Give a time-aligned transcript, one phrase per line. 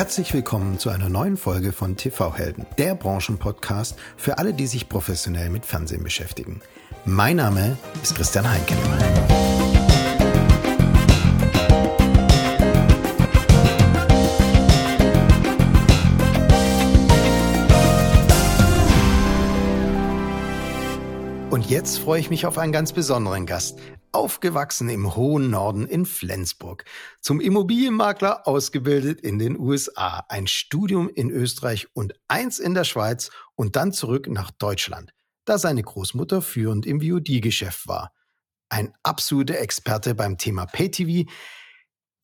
[0.00, 4.88] Herzlich willkommen zu einer neuen Folge von TV Helden, der Branchenpodcast für alle, die sich
[4.88, 6.62] professionell mit Fernsehen beschäftigen.
[7.04, 8.72] Mein Name ist Christian Heinke.
[21.50, 23.78] Und jetzt freue ich mich auf einen ganz besonderen Gast.
[24.12, 26.84] Aufgewachsen im hohen Norden in Flensburg.
[27.20, 30.24] Zum Immobilienmakler ausgebildet in den USA.
[30.28, 35.12] Ein Studium in Österreich und eins in der Schweiz und dann zurück nach Deutschland,
[35.44, 38.12] da seine Großmutter führend im VOD-Geschäft war.
[38.68, 41.30] Ein absoluter Experte beim Thema Pay-TV,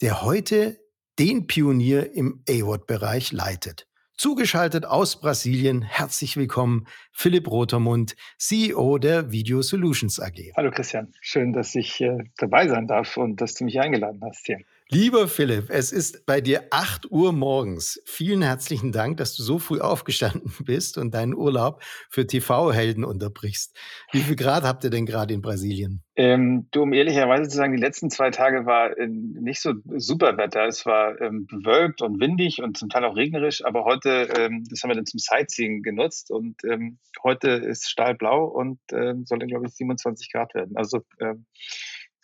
[0.01, 0.79] der heute
[1.19, 3.87] den Pionier im AWOD-Bereich leitet.
[4.17, 10.53] Zugeschaltet aus Brasilien, herzlich willkommen, Philipp Rotermund, CEO der Video Solutions AG.
[10.57, 14.47] Hallo Christian, schön, dass ich äh, dabei sein darf und dass du mich eingeladen hast
[14.47, 14.61] hier.
[14.89, 18.01] Lieber Philipp, es ist bei dir 8 Uhr morgens.
[18.07, 23.77] Vielen herzlichen Dank, dass du so früh aufgestanden bist und deinen Urlaub für TV-Helden unterbrichst.
[24.13, 26.05] Wie viel Grad habt ihr denn gerade in Brasilien?
[26.15, 30.39] Ähm, du, um ehrlicherweise zu sagen, die letzten zwei Tage war äh, nicht so super
[30.39, 30.67] Wetter.
[30.67, 34.85] Es war ähm, bewölkt und windig und zum Teil auch regnerisch, aber heute, ähm, das
[34.85, 39.49] haben wir dann zum Sightseeing genutzt und ähm, heute ist stahlblau und ähm, soll dann,
[39.49, 40.77] glaube ich, 27 Grad werden.
[40.77, 41.45] Also ähm,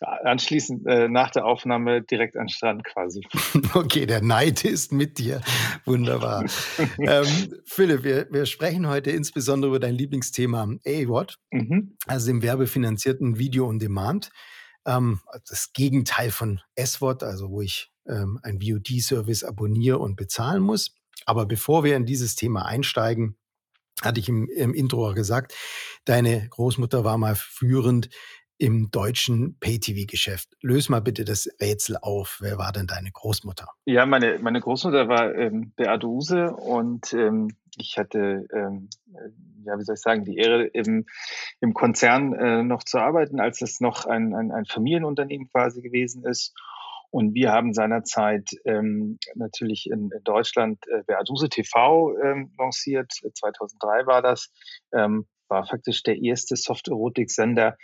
[0.03, 3.21] anschließend äh, nach der Aufnahme direkt an den Strand quasi.
[3.73, 5.41] Okay, der Neid ist mit dir.
[5.85, 6.45] Wunderbar.
[6.99, 7.25] ähm,
[7.65, 11.97] Philipp, wir, wir sprechen heute insbesondere über dein Lieblingsthema AWOD, mhm.
[12.05, 14.29] also dem werbefinanzierten Video on Demand.
[14.85, 20.95] Ähm, das Gegenteil von SWOD, also wo ich ähm, ein VOD-Service abonniere und bezahlen muss.
[21.25, 23.37] Aber bevor wir in dieses Thema einsteigen,
[24.01, 25.53] hatte ich im, im Intro gesagt,
[26.05, 28.09] deine Großmutter war mal führend
[28.57, 30.49] im deutschen Pay-TV-Geschäft.
[30.61, 32.37] Löse mal bitte das Rätsel auf.
[32.41, 33.67] Wer war denn deine Großmutter?
[33.85, 39.29] Ja, meine, meine Großmutter war ähm, Beate Use und ähm, ich hatte, ähm, äh,
[39.65, 41.05] ja, wie soll ich sagen, die Ehre, im,
[41.61, 46.23] im Konzern äh, noch zu arbeiten, als es noch ein, ein, ein Familienunternehmen quasi gewesen
[46.25, 46.53] ist.
[47.09, 53.11] Und wir haben seinerzeit ähm, natürlich in, in Deutschland äh, Beaduse TV ähm, lanciert.
[53.11, 54.51] 2003 war das.
[54.91, 57.77] Ähm, war faktisch der erste Soft-Erotik-Sender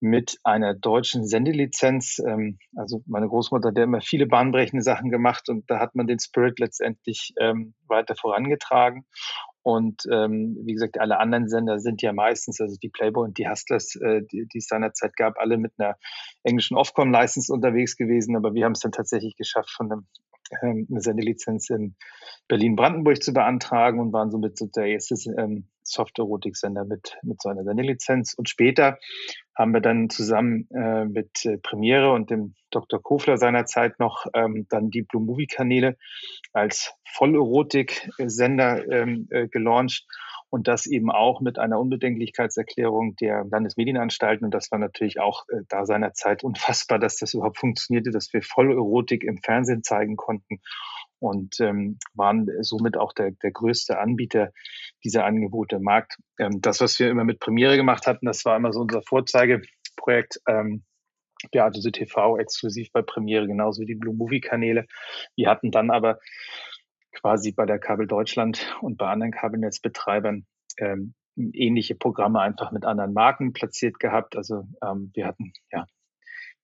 [0.00, 2.22] mit einer deutschen Sendelizenz.
[2.26, 6.06] Ähm, also meine Großmutter hat ja immer viele bahnbrechende Sachen gemacht und da hat man
[6.06, 9.04] den Spirit letztendlich ähm, weiter vorangetragen.
[9.62, 13.48] Und ähm, wie gesagt, alle anderen Sender sind ja meistens, also die Playboy und die
[13.48, 15.96] Hustlers, äh, die, die es seinerzeit gab, alle mit einer
[16.44, 18.36] englischen Ofcom-License unterwegs gewesen.
[18.36, 20.06] Aber wir haben es dann tatsächlich geschafft, von einem
[20.62, 21.96] ähm, eine Sendelizenz in
[22.46, 27.64] Berlin-Brandenburg zu beantragen und waren somit so der erste ähm, Soft-Erotik-Sender mit, mit so einer
[27.64, 28.34] Sendelizenz.
[28.34, 28.98] Und später
[29.56, 33.02] haben wir dann zusammen äh, mit äh, Premiere und dem Dr.
[33.02, 35.96] Kofler seinerzeit noch ähm, dann die Blue Movie-Kanäle
[36.52, 40.06] als Vollerotik-Sender ähm, äh, gelauncht
[40.50, 44.44] und das eben auch mit einer Unbedenklichkeitserklärung der Landesmedienanstalten.
[44.44, 48.42] Und das war natürlich auch äh, da seinerzeit unfassbar, dass das überhaupt funktionierte, dass wir
[48.42, 50.60] Vollerotik im Fernsehen zeigen konnten
[51.18, 54.52] und ähm, waren somit auch der, der größte Anbieter
[55.04, 56.16] dieser Angebote im Markt.
[56.38, 60.40] Ähm, das, was wir immer mit Premiere gemacht hatten, das war immer so unser Vorzeigeprojekt.
[60.48, 60.84] Ähm,
[61.50, 64.86] Beate TV exklusiv bei Premiere, genauso wie die Blue Movie Kanäle.
[65.36, 66.18] Wir hatten dann aber
[67.12, 70.46] quasi bei der Kabel Deutschland und bei anderen Kabelnetzbetreibern
[70.78, 74.36] ähm, ähnliche Programme einfach mit anderen Marken platziert gehabt.
[74.36, 75.86] Also ähm, wir hatten ja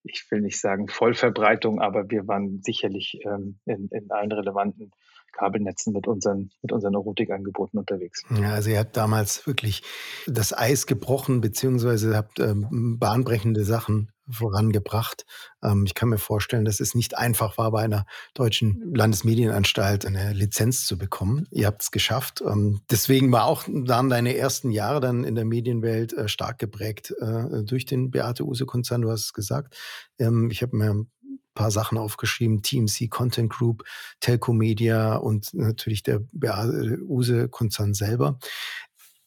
[0.05, 4.91] ich will nicht sagen Vollverbreitung, aber wir waren sicherlich ähm, in, in allen relevanten
[5.33, 8.23] Kabelnetzen mit unseren, mit unseren Erotikangeboten unterwegs.
[8.39, 9.83] Ja, also ihr habt damals wirklich
[10.27, 15.25] das Eis gebrochen, beziehungsweise habt ähm, bahnbrechende Sachen vorangebracht.
[15.63, 20.33] Ähm, ich kann mir vorstellen, dass es nicht einfach war, bei einer deutschen Landesmedienanstalt eine
[20.33, 21.47] Lizenz zu bekommen.
[21.51, 22.43] Ihr habt es geschafft.
[22.47, 27.15] Ähm, deswegen war auch dann deine ersten Jahre dann in der Medienwelt äh, stark geprägt
[27.21, 29.03] äh, durch den Beate Use-Konzern.
[29.03, 29.77] Du hast es gesagt.
[30.19, 31.11] Ähm, ich habe mir ein
[31.55, 33.85] paar Sachen aufgeschrieben, TMC Content Group,
[34.21, 38.39] Telco Media und natürlich der Use-Konzern selber.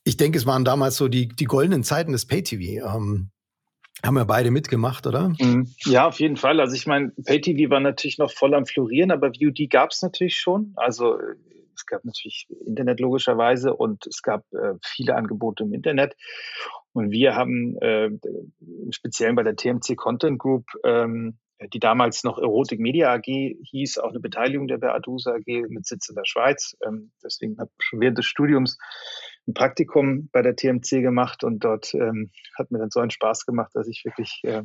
[0.03, 2.95] Ich denke, es waren damals so die, die goldenen Zeiten des Pay-TV.
[2.95, 3.31] Ähm,
[4.03, 5.29] haben wir beide mitgemacht, oder?
[5.39, 5.67] Mhm.
[5.85, 6.59] Ja, auf jeden Fall.
[6.59, 10.37] Also ich meine, PayTV war natürlich noch voll am Florieren, aber VOD gab es natürlich
[10.37, 10.73] schon.
[10.75, 11.17] Also
[11.75, 16.15] es gab natürlich Internet logischerweise und es gab äh, viele Angebote im Internet.
[16.93, 18.09] Und wir haben äh,
[18.91, 21.37] speziell bei der TMC Content Group, ähm,
[21.73, 26.09] die damals noch Erotik Media AG hieß, auch eine Beteiligung der Beadusa AG mit Sitz
[26.09, 26.75] in der Schweiz.
[26.85, 28.77] Ähm, deswegen habe ich schon während des Studiums
[29.47, 33.45] ein Praktikum bei der TMC gemacht und dort ähm, hat mir dann so einen Spaß
[33.45, 34.63] gemacht, dass ich wirklich äh,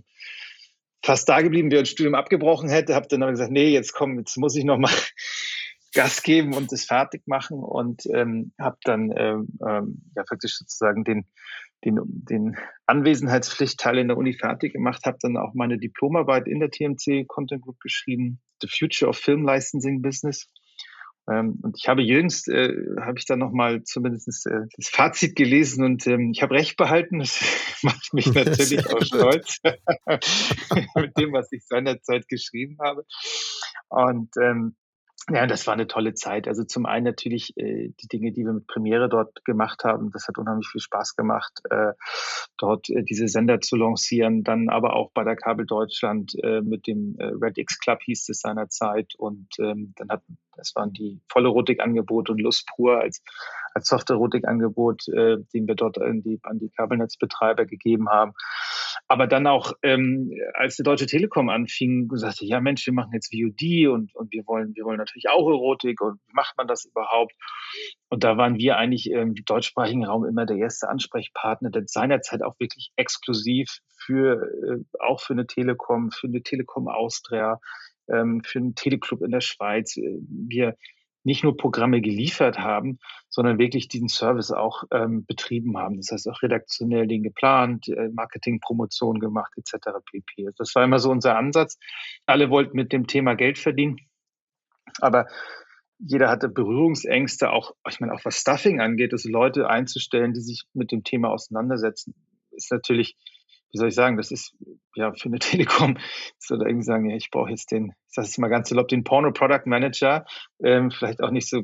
[1.02, 2.94] fast da geblieben wäre und Studium abgebrochen hätte.
[2.94, 4.90] Habe dann aber gesagt, nee, jetzt komm, jetzt muss ich noch mal
[5.92, 11.02] Gas geben und das fertig machen und ähm, habe dann ähm, ähm, ja praktisch sozusagen
[11.02, 11.26] den,
[11.84, 12.56] den, den
[12.86, 17.62] Anwesenheitspflichtteil in der Uni fertig gemacht, habe dann auch meine Diplomarbeit in der TMC Content
[17.62, 20.48] Group geschrieben, The Future of Film Licensing Business.
[21.30, 25.84] Ähm, und ich habe jüngst, äh, habe ich dann nochmal zumindest äh, das Fazit gelesen
[25.84, 27.18] und ähm, ich habe recht behalten.
[27.20, 27.40] Das
[27.82, 29.60] macht mich natürlich auch stolz
[30.96, 33.04] mit dem, was ich seinerzeit geschrieben habe.
[33.88, 34.76] Und ähm,
[35.28, 36.48] ja, das war eine tolle Zeit.
[36.48, 40.10] Also zum einen natürlich äh, die Dinge, die wir mit Premiere dort gemacht haben.
[40.12, 41.92] Das hat unheimlich viel Spaß gemacht, äh,
[42.58, 44.42] dort äh, diese Sender zu lancieren.
[44.42, 48.28] Dann aber auch bei der Kabel Deutschland äh, mit dem äh, Red X Club hieß
[48.28, 49.14] es seinerzeit.
[49.18, 50.22] Und ähm, dann hat
[50.60, 53.22] das waren die volle Rotik-Angebote und Lust pur als,
[53.74, 58.32] als Software-Rotik-Angebot, äh, den wir dort an die, an die Kabelnetzbetreiber gegeben haben.
[59.08, 63.34] Aber dann auch, ähm, als die Deutsche Telekom anfing, sagte, ja Mensch, wir machen jetzt
[63.34, 67.32] VOD und, und wir wollen, wir wollen natürlich auch Erotik und macht man das überhaupt?
[68.08, 72.58] Und da waren wir eigentlich im deutschsprachigen Raum immer der erste Ansprechpartner, der seinerzeit auch
[72.60, 77.60] wirklich exklusiv für, äh, auch für eine Telekom, für eine Telekom Austria,
[78.08, 80.76] ähm, für einen Teleclub in der Schweiz äh, wir
[81.23, 82.99] nicht nur Programme geliefert haben,
[83.29, 85.97] sondern wirklich diesen Service auch ähm, betrieben haben.
[85.97, 89.99] Das heißt auch redaktionell den geplant, äh, Marketing, Promotion gemacht etc.
[90.11, 90.50] pp.
[90.56, 91.79] Das war immer so unser Ansatz.
[92.26, 93.99] Alle wollten mit dem Thema Geld verdienen,
[95.00, 95.26] aber
[95.99, 100.64] jeder hatte Berührungsängste, auch ich meine auch was Stuffing angeht, also Leute einzustellen, die sich
[100.73, 102.14] mit dem Thema auseinandersetzen,
[102.52, 103.17] ist natürlich
[103.72, 104.56] wie soll ich sagen, das ist
[104.94, 105.99] ja für eine Telekom,
[106.38, 108.88] so da irgendwie sagen, ja, ich brauche jetzt den, ich sage es mal ganz salopp,
[108.88, 110.25] den Porno Product Manager,
[110.62, 111.62] ähm, vielleicht auch nicht so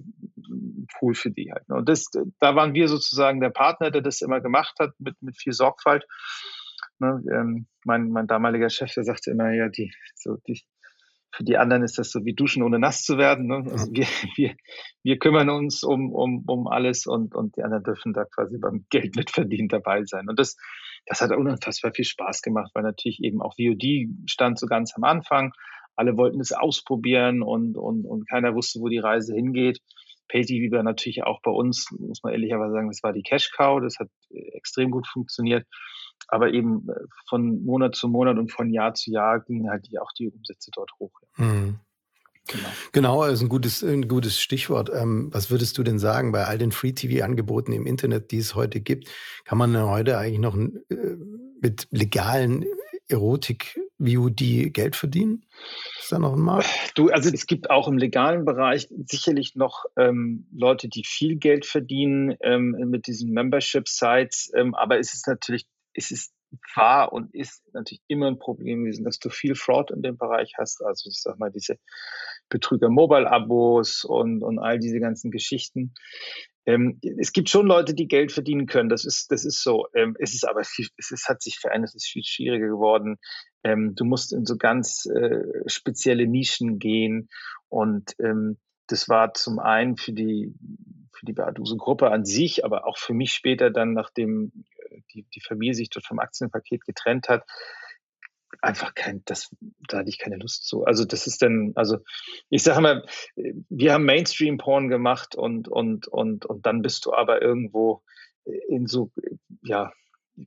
[1.01, 1.69] cool für die halt.
[1.69, 1.77] Ne?
[1.77, 2.07] Und das,
[2.41, 6.05] da waren wir sozusagen der Partner, der das immer gemacht hat mit, mit viel Sorgfalt.
[6.99, 7.23] Ne?
[7.33, 10.63] Ähm, mein, mein damaliger Chef, der sagte immer, ja, die, so die,
[11.35, 13.47] für die anderen ist das so wie Duschen ohne nass zu werden.
[13.47, 13.71] Ne?
[13.71, 14.07] Also wir,
[14.37, 14.55] wir,
[15.03, 18.87] wir kümmern uns um, um, um alles und, und die anderen dürfen da quasi beim
[18.91, 20.29] Geld mitverdienen dabei sein.
[20.29, 20.57] Und das,
[21.07, 25.05] das hat unfassbar viel Spaß gemacht, weil natürlich eben auch VOD stand so ganz am
[25.05, 25.53] Anfang.
[25.95, 29.81] Alle wollten es ausprobieren und, und, und keiner wusste, wo die Reise hingeht.
[30.29, 33.81] PayTV war natürlich auch bei uns, muss man ehrlicherweise sagen, das war die Cash Cow,
[33.81, 35.67] das hat äh, extrem gut funktioniert.
[36.29, 36.95] Aber eben äh,
[37.29, 40.71] von Monat zu Monat und von Jahr zu Jahr gingen halt die, auch die Umsätze
[40.75, 41.13] dort hoch.
[41.37, 41.79] Mhm.
[42.49, 42.69] Genau.
[42.93, 44.91] genau, ist ein gutes, ein gutes Stichwort.
[44.95, 48.81] Ähm, was würdest du denn sagen bei all den Free-TV-Angeboten im Internet, die es heute
[48.81, 49.09] gibt?
[49.45, 51.17] Kann man heute eigentlich noch äh,
[51.61, 52.65] mit legalen
[53.09, 55.45] Erotik-VOD Geld verdienen?
[55.99, 56.69] Ist da noch ein Markt?
[56.95, 61.67] Du, also es gibt auch im legalen Bereich sicherlich noch ähm, Leute, die viel Geld
[61.67, 66.33] verdienen ähm, mit diesen Membership-Sites, ähm, aber es ist natürlich, es ist
[66.75, 70.55] war und ist natürlich immer ein Problem gewesen, dass du viel Fraud in dem Bereich
[70.59, 70.83] hast.
[70.83, 71.79] Also ich sag mal, diese
[72.49, 75.95] Betrüger-Mobile-Abos und, und all diese ganzen Geschichten.
[76.67, 78.89] Ähm, es gibt schon Leute, die Geld verdienen können.
[78.89, 79.87] Das ist, das ist so.
[79.95, 83.19] Ähm, es ist aber viel, es ist, hat sich verändert, es ist viel schwieriger geworden.
[83.63, 87.29] Ähm, du musst in so ganz äh, spezielle Nischen gehen.
[87.69, 88.59] Und ähm,
[88.89, 90.55] das war zum einen für die,
[91.13, 94.53] für die Beaduse-Gruppe an sich, aber auch für mich später dann, nachdem
[94.91, 97.45] äh, die, die Familie sich dort vom Aktienpaket getrennt hat,
[98.63, 99.55] einfach kein, das,
[99.89, 100.85] da hatte ich keine Lust zu.
[100.85, 101.99] Also das ist dann, also
[102.51, 103.05] ich sage mal,
[103.35, 108.03] wir haben Mainstream-Porn gemacht und, und, und, und dann bist du aber irgendwo
[108.69, 109.11] in so,
[109.63, 109.93] ja,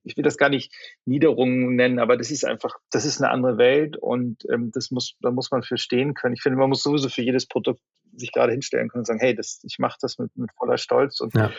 [0.04, 0.74] ich will das gar nicht
[1.06, 5.16] Niederungen nennen, aber das ist einfach, das ist eine andere Welt und ähm, das muss,
[5.22, 6.36] da muss man für stehen können.
[6.36, 7.82] Ich finde, man muss sowieso für jedes Produkt
[8.14, 11.20] sich gerade hinstellen können und sagen, hey, das, ich mache das mit, mit voller Stolz
[11.20, 11.52] und, ja.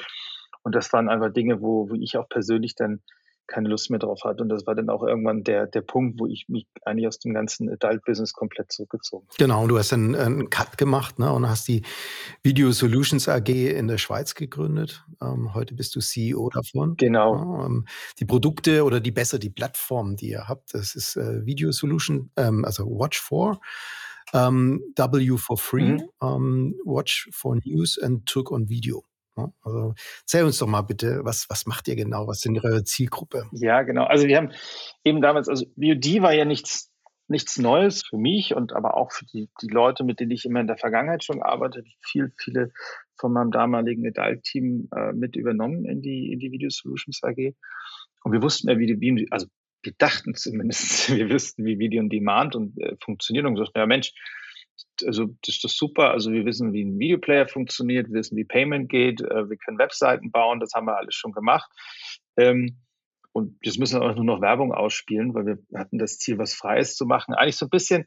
[0.62, 3.02] und das waren einfach Dinge, wo, wo ich auch persönlich dann
[3.50, 4.42] keine Lust mehr drauf hatte.
[4.42, 7.34] Und das war dann auch irgendwann der, der Punkt, wo ich mich eigentlich aus dem
[7.34, 11.68] ganzen Adult-Business komplett zurückgezogen Genau, und du hast dann einen Cut gemacht ne, und hast
[11.68, 11.82] die
[12.42, 15.04] Video Solutions AG in der Schweiz gegründet.
[15.20, 16.96] Ähm, heute bist du CEO davon.
[16.96, 17.34] Genau.
[17.34, 17.86] Ja, ähm,
[18.18, 22.30] die Produkte oder die besser die Plattform, die ihr habt, das ist äh, Video Solution,
[22.36, 23.58] ähm, also Watch 4.
[24.32, 26.08] Um, ähm, w for Free, mhm.
[26.20, 29.02] um, ähm, Watch for News and Took on Video.
[29.36, 29.52] Ne?
[29.62, 32.26] Also erzähl uns doch mal bitte, was, was macht ihr genau?
[32.26, 33.48] Was sind eure Zielgruppe?
[33.52, 34.04] Ja, genau.
[34.04, 34.52] Also wir haben
[35.04, 36.90] eben damals, also VOD war ja nichts,
[37.28, 40.60] nichts Neues für mich und aber auch für die, die Leute, mit denen ich immer
[40.60, 42.72] in der Vergangenheit schon gearbeitet habe, viel, viele
[43.16, 47.54] von meinem damaligen Adult-Team äh, mit übernommen in die, in Video Solutions AG.
[48.24, 49.46] Und wir wussten ja, wie die, wie, also
[49.82, 53.86] wir dachten zumindest, wir wüssten, wie Video on Demand und äh, funktioniert und gesagt, ja
[53.86, 54.12] Mensch,
[55.04, 56.10] also das ist das super.
[56.10, 59.78] Also wir wissen, wie ein Videoplayer funktioniert, wir wissen, wie Payment geht, äh, wir können
[59.78, 61.70] Webseiten bauen, das haben wir alles schon gemacht.
[62.36, 62.78] Ähm,
[63.32, 66.54] und jetzt müssen wir auch nur noch Werbung ausspielen, weil wir hatten das Ziel, was
[66.54, 67.34] Freies zu machen.
[67.34, 68.06] Eigentlich so ein bisschen,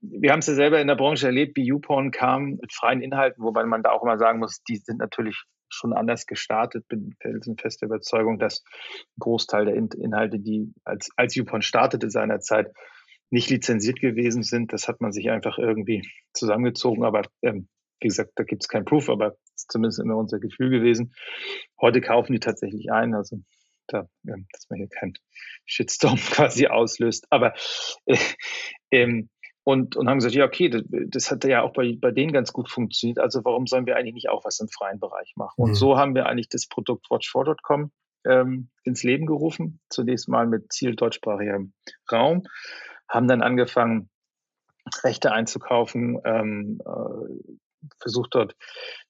[0.00, 3.44] wir haben es ja selber in der Branche erlebt, wie YouPorn kam mit freien Inhalten,
[3.44, 6.88] wobei man da auch immer sagen muss, die sind natürlich schon anders gestartet.
[6.88, 12.72] Bin felsenfester Überzeugung, dass ein Großteil der Inhalte, die als, als YouPorn startete seinerzeit,
[13.30, 14.72] nicht lizenziert gewesen sind.
[14.72, 17.04] Das hat man sich einfach irgendwie zusammengezogen.
[17.04, 17.68] Aber ähm,
[18.00, 21.14] wie gesagt, da gibt es kein Proof, aber das ist zumindest immer unser Gefühl gewesen.
[21.80, 23.14] Heute kaufen die tatsächlich ein.
[23.14, 23.38] Also
[23.86, 25.14] da, ja, dass man hier keinen
[25.64, 27.26] Shitstorm quasi auslöst.
[27.30, 27.54] Aber
[28.06, 28.18] äh,
[28.90, 29.28] ähm,
[29.62, 32.52] und, und haben gesagt, ja, okay, das, das hat ja auch bei, bei denen ganz
[32.52, 33.18] gut funktioniert.
[33.18, 35.54] Also warum sollen wir eigentlich nicht auch was im freien Bereich machen?
[35.62, 35.74] Und mhm.
[35.74, 37.92] so haben wir eigentlich das Produkt Watch4.com
[38.24, 39.80] ähm, ins Leben gerufen.
[39.90, 41.74] Zunächst mal mit Ziel deutschsprachigem
[42.10, 42.44] Raum.
[43.10, 44.08] Haben dann angefangen,
[45.04, 47.54] Rechte einzukaufen, ähm, äh,
[48.00, 48.54] versucht dort,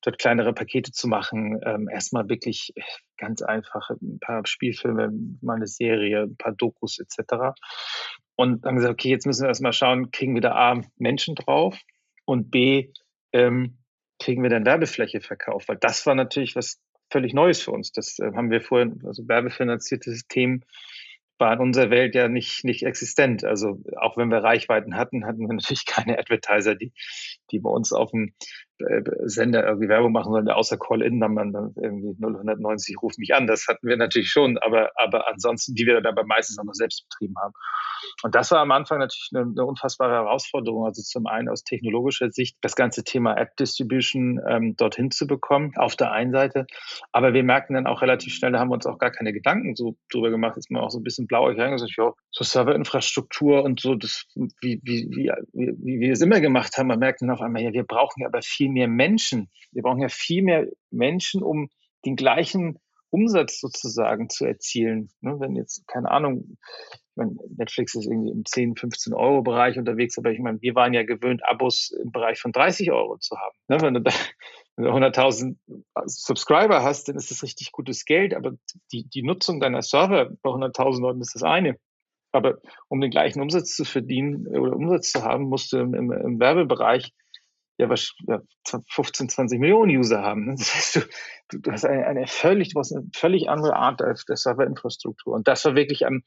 [0.02, 1.60] dort kleinere Pakete zu machen.
[1.64, 2.72] Ähm, erstmal wirklich
[3.16, 7.54] ganz einfach ein paar Spielfilme, mal eine Serie, ein paar Dokus etc.
[8.36, 11.78] Und dann gesagt, okay, jetzt müssen wir erstmal schauen, kriegen wir da A, Menschen drauf
[12.24, 12.92] und B,
[13.32, 13.78] ähm,
[14.18, 15.68] kriegen wir dann Werbefläche verkauft?
[15.68, 16.80] Weil das war natürlich was
[17.10, 17.92] völlig Neues für uns.
[17.92, 20.64] Das äh, haben wir vorher, also werbefinanzierte Themen
[21.40, 23.44] war in unserer Welt ja nicht, nicht existent.
[23.44, 26.92] Also auch wenn wir Reichweiten hatten, hatten wir natürlich keine Advertiser, die,
[27.50, 28.34] die bei uns auf dem
[29.24, 33.46] Sender irgendwie Werbung machen sollen, außer Call-In, dann man dann irgendwie 090 ruft mich an.
[33.46, 36.74] Das hatten wir natürlich schon, aber, aber ansonsten, die wir dann aber meistens auch noch
[36.74, 37.52] selbst betrieben haben.
[38.22, 40.84] Und das war am Anfang natürlich eine, eine unfassbare Herausforderung.
[40.84, 45.72] Also zum einen aus technologischer Sicht das ganze Thema App Distribution ähm, dorthin zu bekommen,
[45.76, 46.66] auf der einen Seite.
[47.12, 49.76] Aber wir merken dann auch relativ schnell, da haben wir uns auch gar keine Gedanken
[49.76, 53.80] so drüber gemacht, ist man auch so ein bisschen blauig reingesagt, ja, so Serverinfrastruktur und
[53.80, 57.30] so, das, wie, wie, wie, wie, wie wir es immer gemacht haben, man merkt dann
[57.30, 59.50] auf einmal, ja, wir brauchen ja aber viel mehr Menschen.
[59.72, 61.68] Wir brauchen ja viel mehr Menschen, um
[62.04, 62.78] den gleichen
[63.10, 65.10] Umsatz sozusagen zu erzielen.
[65.20, 66.56] Ne, wenn jetzt, keine Ahnung,
[67.20, 70.94] meine, Netflix ist irgendwie im 10, 15 Euro Bereich unterwegs, aber ich meine, wir waren
[70.94, 73.56] ja gewöhnt, Abos im Bereich von 30 Euro zu haben.
[73.68, 73.80] Ne?
[73.80, 74.12] Wenn du da
[74.76, 75.56] wenn du 100.000
[76.06, 78.52] Subscriber hast, dann ist das richtig gutes Geld, aber
[78.92, 81.76] die, die Nutzung deiner Server bei 100.000 Leuten ist das eine.
[82.32, 82.58] Aber
[82.88, 86.40] um den gleichen Umsatz zu verdienen oder Umsatz zu haben, musst du im, im, im
[86.40, 87.12] Werbebereich
[87.80, 90.44] ja, was, ja 15, 20 Millionen User haben.
[90.44, 90.54] Ne?
[90.58, 91.08] Das heißt,
[91.48, 95.34] du, du hast eine, eine völlig, du hast eine völlig andere Art der, der Serverinfrastruktur.
[95.34, 96.22] Und das war wirklich am,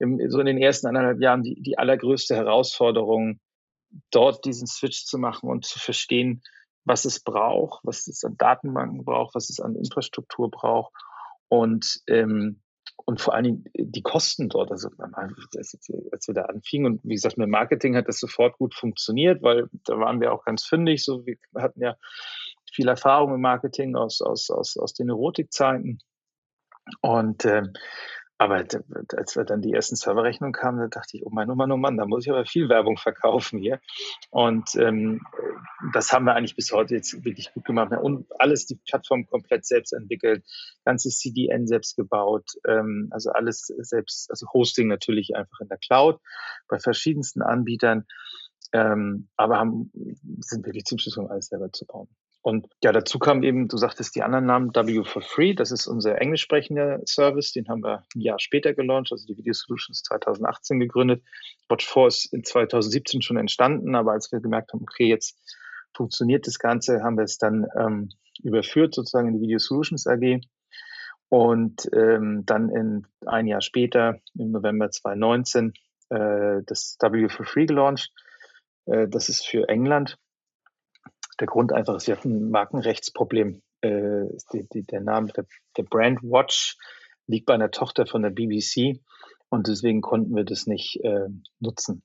[0.00, 3.40] im, so in den ersten anderthalb Jahren die, die allergrößte Herausforderung,
[4.10, 6.42] dort diesen Switch zu machen und zu verstehen,
[6.84, 10.92] was es braucht, was es an Datenbanken braucht, was es an Infrastruktur braucht.
[11.48, 12.60] Und ähm,
[13.04, 14.70] und vor allen Dingen die Kosten dort.
[14.70, 19.42] Also als wir da anfingen und wie gesagt, mit Marketing hat das sofort gut funktioniert,
[19.42, 21.04] weil da waren wir auch ganz fündig.
[21.04, 21.96] So, wir hatten ja
[22.72, 26.00] viel Erfahrung im Marketing aus, aus, aus, aus den Erotikzeiten.
[27.00, 27.72] Und ähm,
[28.38, 28.64] aber
[29.16, 31.76] als wir dann die ersten Serverrechnungen kamen, da dachte ich, oh Mann, oh Mann, oh
[31.76, 33.80] Mann, da muss ich aber viel Werbung verkaufen hier.
[34.30, 35.20] Und ähm,
[35.92, 37.92] das haben wir eigentlich bis heute jetzt wirklich gut gemacht.
[38.00, 40.44] Und alles die Plattform komplett selbst entwickelt,
[40.84, 46.20] ganzes CDN selbst gebaut, ähm, also alles selbst, also Hosting natürlich einfach in der Cloud
[46.68, 48.06] bei verschiedensten Anbietern,
[48.72, 49.90] ähm, aber haben,
[50.38, 52.08] sind wirklich zum Schluss, um alles selber zu bauen.
[52.40, 55.86] Und ja, dazu kam eben, du sagtest die anderen Namen, W for Free, das ist
[55.86, 60.02] unser englisch sprechender Service, den haben wir ein Jahr später gelauncht, also die Video Solutions
[60.04, 61.22] 2018 gegründet.
[61.68, 65.36] Watch 4 ist in 2017 schon entstanden, aber als wir gemerkt haben, okay, jetzt
[65.94, 68.10] funktioniert das Ganze, haben wir es dann ähm,
[68.42, 70.40] überführt sozusagen in die Video Solutions AG
[71.28, 75.72] und ähm, dann in ein Jahr später, im November 2019,
[76.10, 78.12] äh, das W for Free gelauncht.
[78.86, 80.16] Äh, das ist für England
[81.40, 83.62] der Grund einfach ist, wir hatten ein Markenrechtsproblem.
[83.80, 86.76] Äh, die, die, der Name der, der Brand Watch
[87.26, 89.00] liegt bei einer Tochter von der BBC
[89.48, 91.28] und deswegen konnten wir das nicht äh,
[91.60, 92.02] nutzen.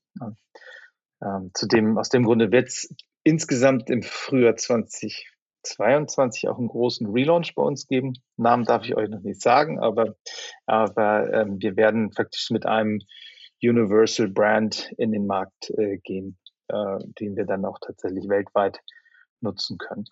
[1.22, 7.56] Ähm, zudem, aus dem Grunde wird es insgesamt im Frühjahr 2022 auch einen großen Relaunch
[7.56, 8.14] bei uns geben.
[8.38, 10.16] Namen darf ich euch noch nicht sagen, aber,
[10.66, 13.00] aber ähm, wir werden faktisch mit einem
[13.62, 16.38] Universal Brand in den Markt äh, gehen,
[16.68, 18.80] äh, den wir dann auch tatsächlich weltweit
[19.44, 20.06] nutzen können.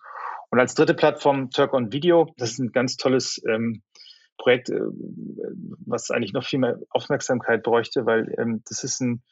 [0.50, 3.82] Und als dritte Plattform Turk on Video, das ist ein ganz tolles ähm,
[4.36, 4.80] Projekt, äh,
[5.86, 9.22] was eigentlich noch viel mehr Aufmerksamkeit bräuchte, weil ähm, das ist ein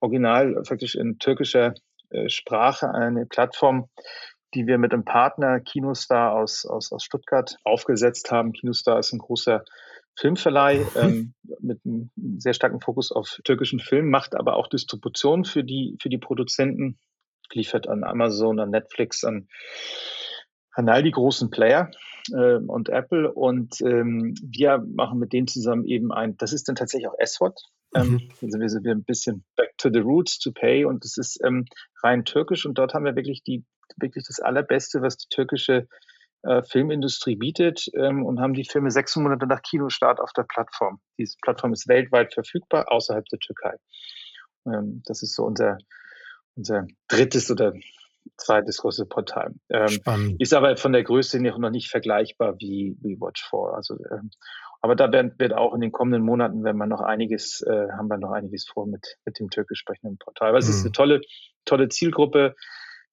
[0.00, 1.74] Original faktisch in türkischer
[2.10, 3.88] äh, Sprache, eine Plattform,
[4.54, 8.52] die wir mit einem Partner Kinostar aus, aus, aus Stuttgart aufgesetzt haben.
[8.52, 9.64] Kinostar ist ein großer
[10.16, 15.64] Filmverleih ähm, mit einem sehr starken Fokus auf türkischen Film, macht aber auch Distribution für
[15.64, 16.98] die, für die Produzenten
[17.54, 19.48] liefert an Amazon, an Netflix, an,
[20.72, 21.90] an all die großen Player
[22.32, 23.32] äh, und Apple.
[23.32, 27.60] Und ähm, wir machen mit denen zusammen eben ein, das ist dann tatsächlich auch SWOT.
[27.94, 28.28] Ähm, mhm.
[28.42, 31.66] Also wir sind ein bisschen back to the roots to pay und es ist ähm,
[32.02, 33.64] rein türkisch und dort haben wir wirklich die
[33.96, 35.86] wirklich das allerbeste, was die türkische
[36.42, 41.00] äh, Filmindustrie bietet ähm, und haben die Filme sechs Monate nach Kinostart auf der Plattform.
[41.18, 43.76] Diese Plattform ist weltweit verfügbar außerhalb der Türkei.
[44.66, 45.78] Ähm, das ist so unser
[46.56, 47.74] unser drittes oder
[48.36, 49.54] zweites große Portal.
[49.70, 53.74] Ähm, ist aber von der Größe noch nicht vergleichbar wie, wie Watch 4.
[53.74, 54.30] Also, ähm,
[54.82, 58.08] aber da wird, wird, auch in den kommenden Monaten, wenn man noch einiges, äh, haben
[58.08, 60.50] wir noch einiges vor mit, mit dem türkisch sprechenden Portal.
[60.50, 60.70] Aber es mhm.
[60.72, 61.20] ist eine tolle,
[61.64, 62.54] tolle Zielgruppe.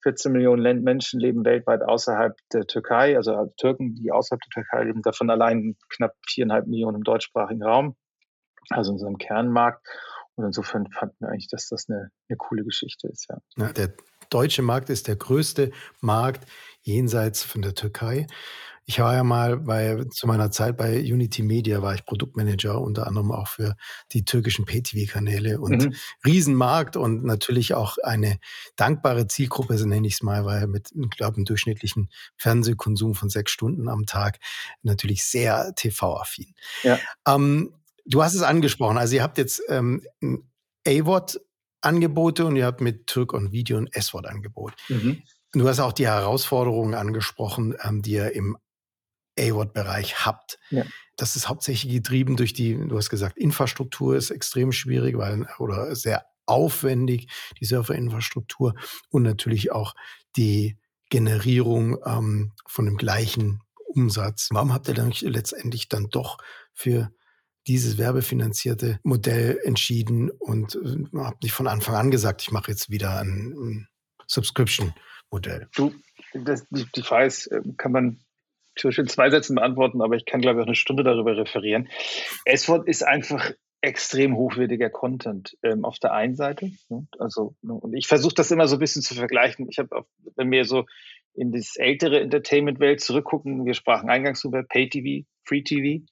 [0.04, 5.02] 14 Millionen Menschen leben weltweit außerhalb der Türkei, also Türken, die außerhalb der Türkei leben,
[5.02, 7.96] davon allein knapp viereinhalb Millionen im deutschsprachigen Raum,
[8.70, 9.88] also in unserem Kernmarkt.
[10.36, 13.28] Und insofern fanden wir eigentlich, dass das eine, eine coole Geschichte ist.
[13.30, 13.38] Ja.
[13.58, 13.74] ja.
[13.74, 13.94] der
[14.30, 15.72] deutsche Markt ist der größte
[16.02, 16.48] Markt
[16.82, 18.28] jenseits von der Türkei.
[18.86, 23.08] Ich war ja mal bei, zu meiner Zeit bei Unity Media, war ich Produktmanager, unter
[23.08, 23.76] anderem auch für
[24.12, 25.96] die türkischen Pay-TV-Kanäle und mhm.
[26.26, 28.40] Riesenmarkt und natürlich auch eine
[28.76, 33.30] dankbare Zielgruppe, so nenne ich es mal, weil mit, ich glaube, einem durchschnittlichen Fernsehkonsum von
[33.30, 34.40] sechs Stunden am Tag
[34.82, 36.54] natürlich sehr TV-affin.
[36.84, 37.00] Ja.
[37.26, 37.74] Ähm,
[38.06, 40.50] du hast es angesprochen, also ihr habt jetzt ähm, ein
[40.88, 41.40] AWOT
[41.84, 44.74] Angebote und ihr habt mit Türk und Video ein S-Wort-Angebot.
[44.88, 45.22] Mhm.
[45.52, 48.58] Du hast auch die Herausforderungen angesprochen, ähm, die ihr im
[49.38, 50.60] A-Word-Bereich habt.
[50.70, 50.84] Ja.
[51.18, 55.96] Das ist hauptsächlich getrieben durch die, du hast gesagt, Infrastruktur ist extrem schwierig weil, oder
[55.96, 57.28] sehr aufwendig,
[57.60, 58.74] die Surferinfrastruktur
[59.10, 59.96] und natürlich auch
[60.36, 60.78] die
[61.10, 64.50] Generierung ähm, von dem gleichen Umsatz.
[64.52, 66.38] Warum habt ihr dann letztendlich dann doch
[66.74, 67.12] für
[67.68, 72.90] dieses werbefinanzierte Modell entschieden und äh, habe nicht von Anfang an gesagt, ich mache jetzt
[72.90, 73.88] wieder ein, ein
[74.28, 75.68] Subscription-Modell.
[75.76, 75.94] Du,
[76.34, 78.20] das, die, die Frage ist, äh, kann man
[78.82, 81.90] in zwei Sätzen beantworten, aber ich kann, glaube ich, auch eine Stunde darüber referieren.
[82.46, 83.52] S-Wort ist einfach
[83.82, 86.72] extrem hochwertiger Content ähm, auf der einen Seite.
[86.90, 87.06] Ne?
[87.20, 87.74] Also, ne?
[87.74, 89.68] und ich versuche das immer so ein bisschen zu vergleichen.
[89.70, 90.06] Ich habe,
[90.36, 90.86] wenn wir so
[91.34, 96.06] in das ältere Entertainment-Welt zurückgucken, wir sprachen eingangs über Pay-TV, Free-TV.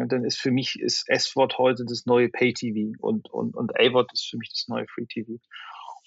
[0.00, 4.12] Und dann ist für mich ist S-Wort heute das neue Pay-TV und, und, und A-Wort
[4.12, 5.38] ist für mich das neue Free-TV.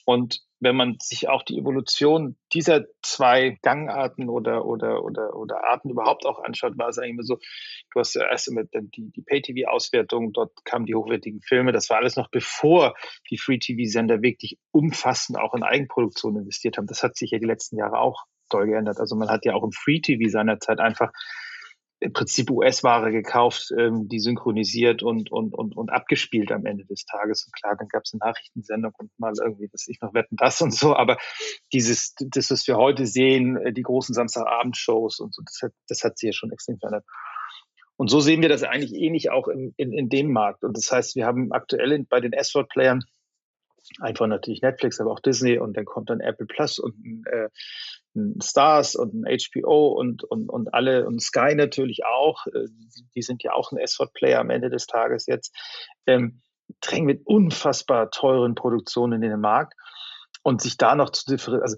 [0.05, 5.89] Und wenn man sich auch die Evolution dieser zwei Gangarten oder, oder, oder, oder Arten
[5.89, 7.39] überhaupt auch anschaut, war es eigentlich immer so,
[7.93, 11.97] du hast ja erst immer die, die Pay-TV-Auswertung, dort kamen die hochwertigen Filme, das war
[11.97, 12.95] alles noch bevor
[13.29, 16.87] die Free-TV-Sender wirklich umfassend auch in Eigenproduktion investiert haben.
[16.87, 18.99] Das hat sich ja die letzten Jahre auch doll geändert.
[18.99, 21.11] Also man hat ja auch im Free-TV seinerzeit einfach
[22.01, 27.05] im Prinzip US-Ware gekauft, ähm, die synchronisiert und, und, und, und abgespielt am Ende des
[27.05, 27.45] Tages.
[27.45, 30.61] Und klar, dann gab es eine Nachrichtensendung und mal irgendwie, dass ich noch wetten, das
[30.61, 30.95] und so.
[30.95, 31.17] Aber
[31.71, 36.03] dieses, das, was wir heute sehen, äh, die großen Samstagabendshows und so, das hat, das
[36.03, 37.05] hat sich ja schon extrem verändert.
[37.97, 40.63] Und so sehen wir das eigentlich ähnlich auch in, in, in dem Markt.
[40.63, 43.03] Und das heißt, wir haben aktuell bei den S-Word-Playern
[43.99, 47.49] einfach natürlich Netflix, aber auch Disney und dann kommt dann Apple Plus und äh,
[48.41, 52.45] Stars und ein HBO und, und, und alle und Sky natürlich auch.
[52.47, 52.67] Äh,
[53.15, 55.55] die sind ja auch ein S-Word-Player am Ende des Tages jetzt.
[56.05, 56.41] Ähm,
[56.79, 59.73] drängen mit unfassbar teuren Produktionen in den Markt
[60.43, 61.77] und sich da noch zu differenzieren, also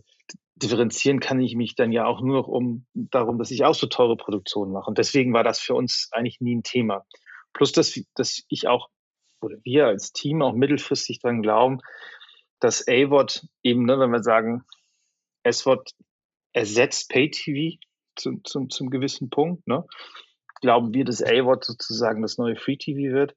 [0.56, 3.88] differenzieren kann ich mich dann ja auch nur noch um darum, dass ich auch so
[3.88, 4.88] teure Produktionen mache.
[4.88, 7.06] Und deswegen war das für uns eigentlich nie ein Thema.
[7.54, 8.89] Plus, dass, dass ich auch
[9.43, 11.79] oder wir als Team auch mittelfristig daran glauben,
[12.60, 14.63] dass A-Wort eben, ne, wenn wir sagen,
[15.43, 15.91] S-Wort
[16.53, 17.77] ersetzt Pay-TV
[18.15, 19.86] zum, zum, zum gewissen Punkt, ne,
[20.62, 23.36] glauben wir, dass A-Wort sozusagen das neue Free-TV wird.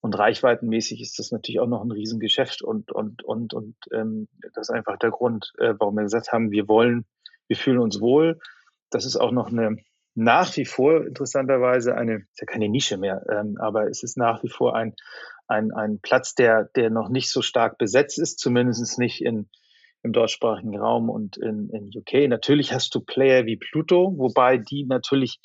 [0.00, 4.68] Und reichweitenmäßig ist das natürlich auch noch ein Riesengeschäft und, und, und, und ähm, das
[4.68, 7.06] ist einfach der Grund, äh, warum wir gesagt haben, wir wollen,
[7.48, 8.38] wir fühlen uns wohl.
[8.90, 9.78] Das ist auch noch eine
[10.16, 14.42] nach wie vor interessanterweise eine, ist ja keine Nische mehr, ähm, aber es ist nach
[14.42, 14.94] wie vor ein,
[15.48, 19.48] ein, ein Platz, der, der noch nicht so stark besetzt ist, zumindest nicht in,
[20.02, 22.28] im deutschsprachigen Raum und in, in UK.
[22.28, 25.38] Natürlich hast du Player wie Pluto, wobei die natürlich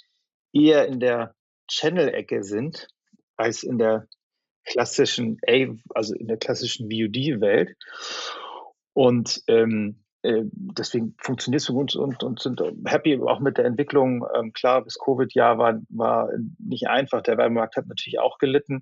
[0.53, 1.35] eher in der
[1.67, 2.87] Channel-Ecke sind
[3.37, 4.07] als in der
[4.65, 7.75] klassischen A, also in der klassischen VOD-Welt.
[8.93, 14.25] Und ähm, äh, deswegen funktioniert es uns und, und sind happy auch mit der Entwicklung.
[14.35, 17.21] Ähm, klar, das Covid-Jahr war, war nicht einfach.
[17.23, 18.81] Der Werbemarkt hat natürlich auch gelitten.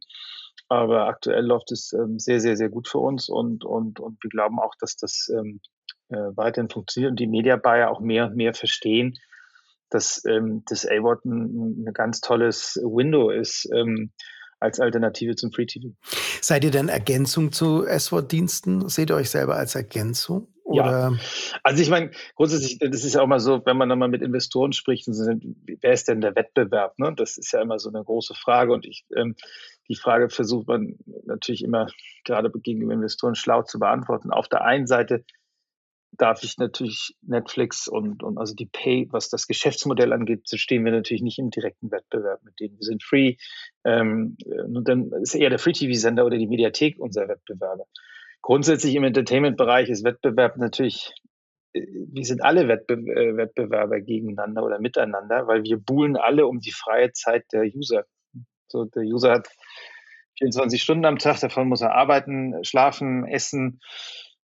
[0.67, 4.30] Aber aktuell läuft es ähm, sehr, sehr, sehr gut für uns und, und, und wir
[4.30, 5.62] glauben auch, dass das ähm,
[6.10, 9.17] äh, weiterhin funktioniert und die Media Buyer auch mehr und mehr verstehen,
[9.89, 14.12] dass ähm, das A-Wort ein, ein, ganz tolles Window ist ähm,
[14.60, 15.89] als Alternative zum Free TV.
[16.41, 18.89] Seid ihr denn Ergänzung zu S-Wort-Diensten?
[18.89, 20.48] Seht ihr euch selber als Ergänzung?
[20.69, 21.12] Oder?
[21.12, 21.13] Ja.
[21.63, 24.21] Also ich meine, grundsätzlich, das ist ja auch mal so, wenn man dann mal mit
[24.21, 26.99] Investoren spricht, wer ist denn der Wettbewerb?
[26.99, 27.13] Ne?
[27.15, 29.36] Das ist ja immer so eine große Frage und ich, ähm,
[29.88, 31.88] die Frage versucht man natürlich immer
[32.23, 34.32] gerade gegenüber Investoren schlau zu beantworten.
[34.32, 35.25] Auf der einen Seite
[36.12, 40.86] darf ich natürlich Netflix und, und also die Pay, was das Geschäftsmodell angeht, so stehen
[40.86, 42.77] wir natürlich nicht im direkten Wettbewerb mit denen.
[42.77, 43.38] Wir sind free.
[43.84, 47.86] Ähm, und dann ist eher der Free-TV-Sender oder die Mediathek unser Wettbewerber.
[48.41, 51.13] Grundsätzlich im Entertainment-Bereich ist Wettbewerb natürlich,
[51.73, 56.60] äh, wir sind alle Wettbe äh, Wettbewerber gegeneinander oder miteinander, weil wir buhlen alle um
[56.60, 58.06] die freie Zeit der User.
[58.67, 59.49] So, der User hat
[60.38, 63.82] 24 Stunden am Tag, davon muss er arbeiten, schlafen, essen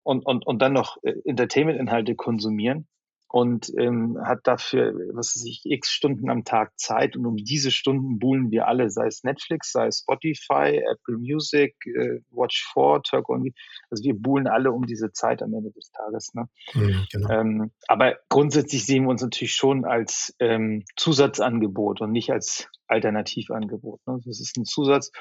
[0.03, 2.87] und, und, und dann noch äh, Entertainment-Inhalte konsumieren
[3.35, 7.69] und ähm, hat dafür, was weiß ich, x Stunden am Tag Zeit und um diese
[7.69, 13.01] Stunden buhlen wir alle, sei es Netflix, sei es Spotify, Apple Music, äh, Watch 4,
[13.03, 13.53] Turk und
[13.89, 16.33] also wir buhlen alle um diese Zeit am Ende des Tages.
[16.33, 16.47] Ne?
[16.75, 17.29] Mhm, genau.
[17.29, 23.99] ähm, aber grundsätzlich sehen wir uns natürlich schon als ähm, Zusatzangebot und nicht als Alternativangebot.
[24.07, 24.21] Ne?
[24.23, 25.11] Das ist ein Zusatz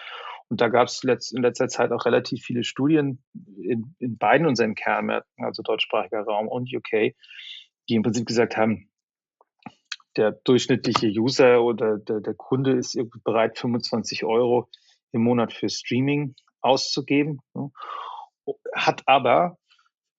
[0.49, 3.25] und da gab es in letzter Zeit auch relativ viele Studien
[3.57, 7.17] in, in beiden unseren Kernmärkten, also deutschsprachiger Raum und UK,
[7.89, 8.91] die im Prinzip gesagt haben,
[10.17, 14.69] der durchschnittliche User oder der, der Kunde ist bereit, 25 Euro
[15.13, 17.71] im Monat für Streaming auszugeben, ne?
[18.75, 19.59] hat aber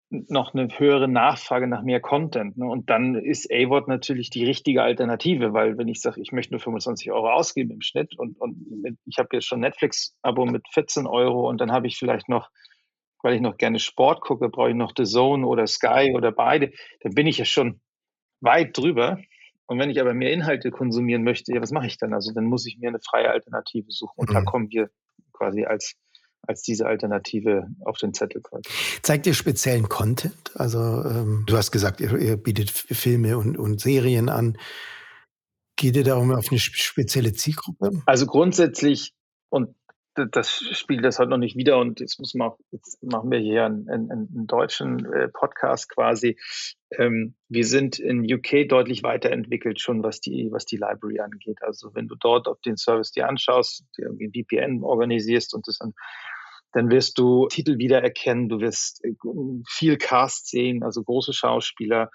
[0.10, 2.58] noch eine höhere Nachfrage nach mehr Content.
[2.58, 2.66] Ne?
[2.66, 6.62] Und dann ist AWOD natürlich die richtige Alternative, weil wenn ich sage, ich möchte nur
[6.62, 11.50] 25 Euro ausgeben im Schnitt und, und ich habe jetzt schon Netflix-Abo mit 14 Euro
[11.50, 12.50] und dann habe ich vielleicht noch
[13.24, 16.72] weil ich noch gerne Sport gucke, brauche ich noch The Zone oder Sky oder beide,
[17.02, 17.82] dann bin ich ja schon
[18.42, 19.20] weit drüber.
[19.68, 22.14] Und wenn ich aber mehr Inhalte konsumieren möchte, ja, was mache ich dann?
[22.14, 24.14] Also dann muss ich mir eine freie Alternative suchen.
[24.16, 24.34] Und mhm.
[24.34, 24.90] da kommen wir
[25.34, 25.96] quasi als,
[26.44, 28.64] als diese Alternative auf den Zettel quasi.
[29.02, 30.52] Zeigt ihr speziellen Content?
[30.56, 34.58] Also ähm, du hast gesagt, ihr, ihr bietet Filme und, und Serien an.
[35.78, 38.04] Geht ihr darum auf eine spezielle Zielgruppe?
[38.06, 39.14] Also grundsätzlich,
[39.50, 39.76] und
[40.32, 43.40] das spielt das heute noch nicht wieder und jetzt muss man auch, jetzt machen wir
[43.40, 46.38] hier einen, einen, einen deutschen äh, Podcast quasi.
[46.92, 51.60] Ähm, wir sind in UK deutlich weiterentwickelt schon, was die, was die Library angeht.
[51.62, 55.78] Also wenn du dort auf den Service dir anschaust, dir irgendwie VPN organisierst und das
[55.80, 55.94] dann
[56.76, 59.14] dann wirst du Titel wiedererkennen, du wirst äh,
[59.66, 62.12] viel Cast sehen, also große Schauspieler,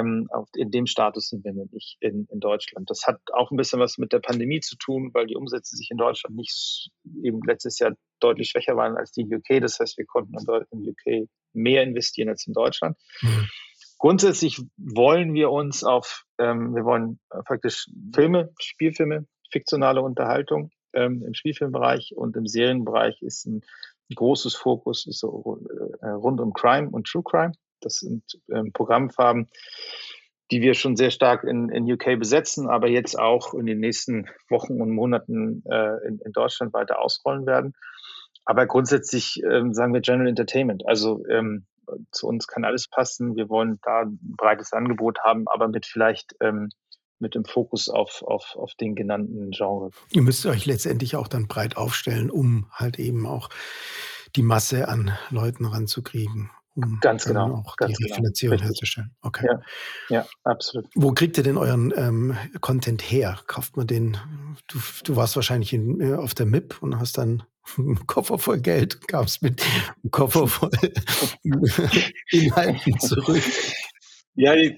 [0.00, 2.90] ähm, in dem Status sind wir nämlich in, in Deutschland.
[2.90, 5.90] Das hat auch ein bisschen was mit der Pandemie zu tun, weil die Umsätze sich
[5.90, 6.90] in Deutschland nicht
[7.22, 9.60] eben letztes Jahr deutlich schwächer waren als die in UK.
[9.60, 10.34] Das heißt, wir konnten
[10.70, 12.96] in UK mehr investieren als in Deutschland.
[13.22, 13.48] Mhm.
[13.98, 21.34] Grundsätzlich wollen wir uns auf, ähm, wir wollen praktisch Filme, Spielfilme, fiktionale Unterhaltung ähm, im
[21.34, 23.62] Spielfilmbereich und im Serienbereich ist ein
[24.14, 25.58] großes Fokus ist so,
[26.02, 27.52] äh, rund um Crime und True Crime.
[27.84, 29.48] Das sind ähm, Programmfarben,
[30.50, 34.26] die wir schon sehr stark in, in UK besetzen, aber jetzt auch in den nächsten
[34.48, 37.74] Wochen und Monaten äh, in, in Deutschland weiter ausrollen werden.
[38.44, 40.86] Aber grundsätzlich ähm, sagen wir General Entertainment.
[40.86, 41.66] Also ähm,
[42.10, 43.36] zu uns kann alles passen.
[43.36, 46.68] Wir wollen da ein breites Angebot haben, aber mit vielleicht ähm,
[47.20, 49.90] mit dem Fokus auf, auf, auf den genannten Genre.
[50.10, 53.48] Ihr müsst euch letztendlich auch dann breit aufstellen, um halt eben auch
[54.36, 58.68] die Masse an Leuten ranzukriegen um ganz genau auch ganz die Refinanzierung genau.
[58.68, 59.14] herzustellen.
[59.22, 59.46] Okay.
[59.46, 59.60] Ja,
[60.08, 60.86] ja, absolut.
[60.94, 63.38] Wo kriegt ihr denn euren ähm, Content her?
[63.46, 64.16] Kauft man den?
[64.66, 67.44] Du, du warst wahrscheinlich in, äh, auf der MIP und hast dann
[67.78, 70.70] einen Koffer voll Geld und kamst mit einem Koffer voll
[72.30, 73.42] Inhalten zurück.
[74.36, 74.76] Ja, die,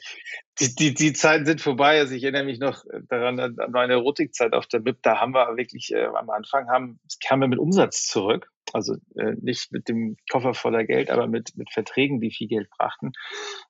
[0.61, 1.98] die, die, die Zeiten sind vorbei.
[1.98, 4.98] Also ich erinnere mich noch daran an meine Erotikzeit auf der MIP.
[5.02, 8.50] Da haben wir wirklich äh, am Anfang haben, kamen wir mit Umsatz zurück.
[8.72, 12.68] Also äh, nicht mit dem Koffer voller Geld, aber mit, mit Verträgen, die viel Geld
[12.70, 13.12] brachten.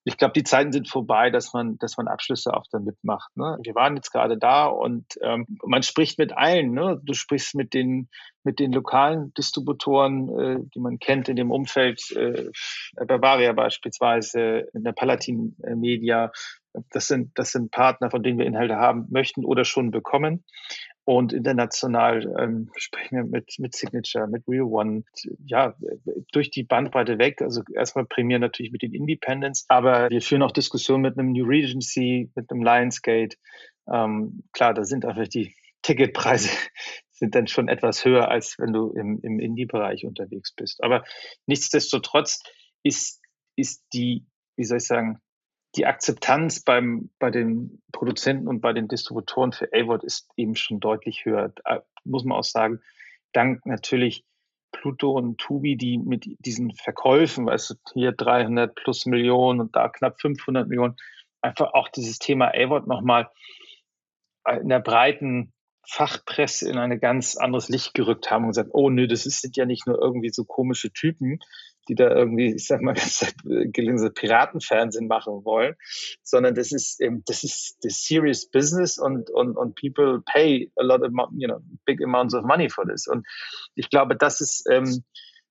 [0.04, 3.36] Ich glaube, die Zeiten sind vorbei, dass man, dass man Abschlüsse auch damit macht.
[3.36, 3.58] Ne?
[3.62, 6.72] Wir waren jetzt gerade da und ähm, man spricht mit allen.
[6.72, 7.00] Ne?
[7.04, 8.08] Du sprichst mit den,
[8.42, 12.50] mit den lokalen Distributoren, äh, die man kennt in dem Umfeld, äh,
[13.06, 16.32] Bavaria beispielsweise, in der Palatin Media.
[16.90, 20.44] Das sind, das sind Partner, von denen wir Inhalte haben möchten oder schon bekommen.
[21.06, 25.04] Und international ähm, sprechen wir mit, mit Signature, mit Real One,
[25.46, 25.76] ja,
[26.32, 27.40] durch die Bandbreite weg.
[27.40, 31.46] Also erstmal prämieren natürlich mit den Independents, aber wir führen auch Diskussionen mit einem New
[31.46, 33.36] Regency, mit einem Lionsgate.
[33.88, 36.50] Ähm, klar, da sind einfach die Ticketpreise
[37.12, 40.82] sind dann schon etwas höher, als wenn du im, im Indie-Bereich unterwegs bist.
[40.82, 41.04] Aber
[41.46, 42.42] nichtsdestotrotz
[42.82, 43.22] ist,
[43.54, 45.20] ist die, wie soll ich sagen,
[45.76, 50.80] die Akzeptanz beim, bei den Produzenten und bei den Distributoren für AWOD ist eben schon
[50.80, 51.52] deutlich höher.
[51.64, 52.80] Da muss man auch sagen,
[53.32, 54.24] dank natürlich
[54.72, 59.88] Pluto und Tubi, die mit diesen Verkäufen, weißt du, hier 300 plus Millionen und da
[59.88, 60.96] knapp 500 Millionen,
[61.40, 63.30] einfach auch dieses Thema A-Wort nochmal
[64.60, 65.52] in der breiten
[65.88, 69.66] Fachpresse in ein ganz anderes Licht gerückt haben und gesagt, oh nö, das sind ja
[69.66, 71.38] nicht nur irgendwie so komische Typen,
[71.88, 72.94] die da irgendwie, ich sag mal,
[73.44, 75.74] gelinde Piratenfernsehen machen wollen,
[76.22, 81.02] sondern das ist, das ist the serious business und, und, und people pay a lot
[81.02, 83.06] of, you know, big amounts of money for this.
[83.06, 83.26] Und
[83.74, 85.04] ich glaube, das ist, ähm,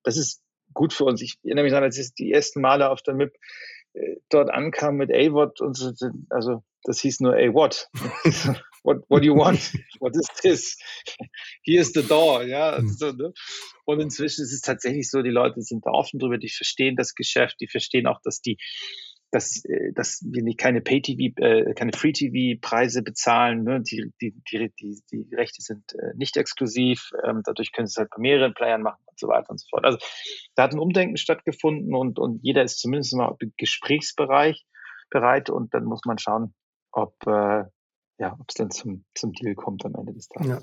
[0.04, 0.42] das ist
[0.74, 1.22] gut für uns.
[1.22, 3.34] Ich erinnere mich daran, als ich die ersten Male auf der MIP
[3.94, 5.92] äh, dort ankam mit A-Wort und so,
[6.30, 7.90] also das hieß nur A-What.
[8.86, 9.60] what, what do you want?
[10.00, 10.78] What is this?
[11.64, 12.44] Here's the door.
[12.44, 12.90] Ja, hm.
[12.90, 13.34] so, ne?
[13.86, 17.16] Und inzwischen ist es tatsächlich so, die Leute sind da offen drüber, die verstehen das
[17.16, 18.58] Geschäft, die verstehen auch, dass die
[19.32, 23.64] dass, äh, dass wir nicht keine Pay-TV, äh, keine Free-TV-Preise bezahlen.
[23.64, 23.82] Ne?
[23.82, 27.10] Die, die, die, die, die Rechte sind äh, nicht exklusiv.
[27.28, 29.68] Ähm, dadurch können sie es halt bei mehreren Playern machen und so weiter und so
[29.70, 29.84] fort.
[29.84, 29.98] Also
[30.56, 34.66] da hat ein Umdenken stattgefunden und, und jeder ist zumindest mal im Gesprächsbereich
[35.10, 36.54] bereit und dann muss man schauen,
[36.92, 37.66] ob, äh,
[38.18, 40.48] ja, ob es denn zum, zum Deal kommt am Ende des Tages.
[40.48, 40.62] Ja.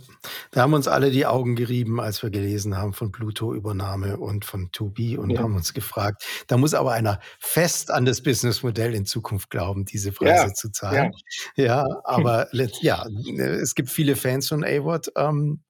[0.52, 4.70] Da haben uns alle die Augen gerieben, als wir gelesen haben von Pluto-Übernahme und von
[4.70, 5.40] 2B und ja.
[5.40, 10.12] haben uns gefragt, da muss aber einer fest an das Businessmodell in Zukunft glauben, diese
[10.12, 10.54] Preise ja.
[10.54, 11.12] zu zahlen.
[11.56, 12.48] Ja, ja aber
[12.80, 15.62] ja, es gibt viele Fans von A-Word ähm,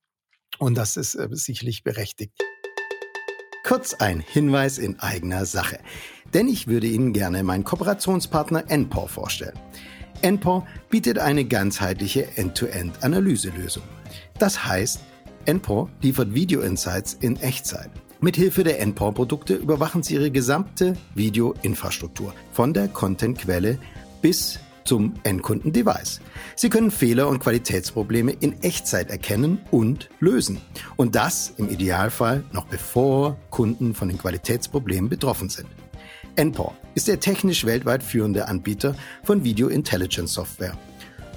[0.58, 2.32] und das ist äh, sicherlich berechtigt.
[3.64, 5.78] Kurz ein Hinweis in eigener Sache.
[6.32, 9.58] Denn ich würde Ihnen gerne meinen Kooperationspartner NPOR vorstellen.
[10.22, 13.82] NPOR bietet eine ganzheitliche End-to-End-Analyselösung.
[14.38, 15.00] Das heißt,
[15.46, 17.90] NPOR liefert Video-Insights in Echtzeit.
[18.20, 23.78] Mithilfe der NPOR-Produkte überwachen Sie Ihre gesamte Video-Infrastruktur, von der Content-Quelle
[24.20, 26.20] bis zum Endkunden-Device.
[26.54, 30.60] Sie können Fehler und Qualitätsprobleme in Echtzeit erkennen und lösen.
[30.96, 35.68] Und das im Idealfall noch bevor Kunden von den Qualitätsproblemen betroffen sind.
[36.36, 40.76] NPOR ist der technisch weltweit führende Anbieter von Video Intelligence Software.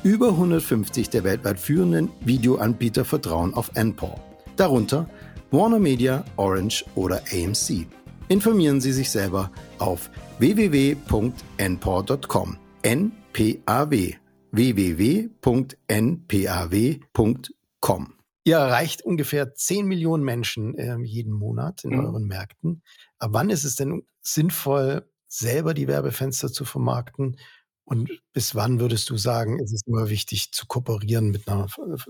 [0.04, 4.20] Über 150 der weltweit führenden Videoanbieter vertrauen auf NPOR,
[4.56, 5.10] darunter
[5.52, 7.88] Warner Media, Orange oder AMC.
[8.28, 10.98] Informieren Sie sich selber auf www.npor.com.
[12.82, 14.16] NPAW
[14.56, 15.36] www.npaw.com.
[18.48, 22.06] Ihr erreicht ungefähr 10 Millionen Menschen äh, jeden Monat in mhm.
[22.06, 22.84] euren Märkten.
[23.18, 27.38] Aber wann ist es denn sinnvoll, selber die Werbefenster zu vermarkten?
[27.86, 31.68] Und bis wann würdest du sagen, ist es immer wichtig zu kooperieren mit einer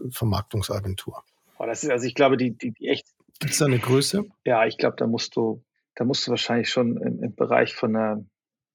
[0.09, 1.23] Vermarktungsagentur?
[1.57, 3.05] Oh, das ist, also ich glaube, die, die, die echt.
[3.39, 4.23] Gibt es da eine Größe?
[4.45, 5.63] Ja, ich glaube, da musst du,
[5.95, 8.25] da musst du wahrscheinlich schon im, im Bereich von einer,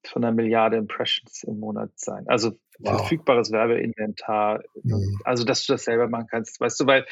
[0.04, 2.24] von einer Milliarde Impressions im Monat sein.
[2.28, 2.98] Also wow.
[2.98, 4.62] verfügbares Werbeinventar.
[4.82, 5.20] Mhm.
[5.24, 6.60] Also, dass du das selber machen kannst.
[6.60, 7.06] Weißt du, weil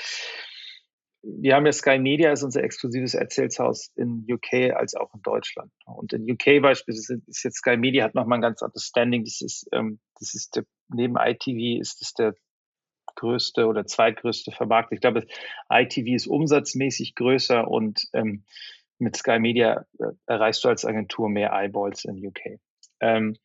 [1.23, 5.73] wir haben ja Sky Media als unser exklusives Erzählshaus in UK als auch in Deutschland.
[5.85, 9.25] Und in UK beispielsweise ist jetzt Sky Media hat nochmal ein ganz anderes Standing.
[9.25, 12.35] Das ist, ähm, das ist der, neben ITV ist das der
[13.17, 14.95] größte oder zweitgrößte Vermarkter.
[14.95, 15.27] Ich glaube,
[15.71, 18.45] ITV ist umsatzmäßig größer und ähm,
[18.99, 22.61] mit Sky Media äh, erreichst du als Agentur mehr Eyeballs in UK.
[23.01, 23.37] Ähm,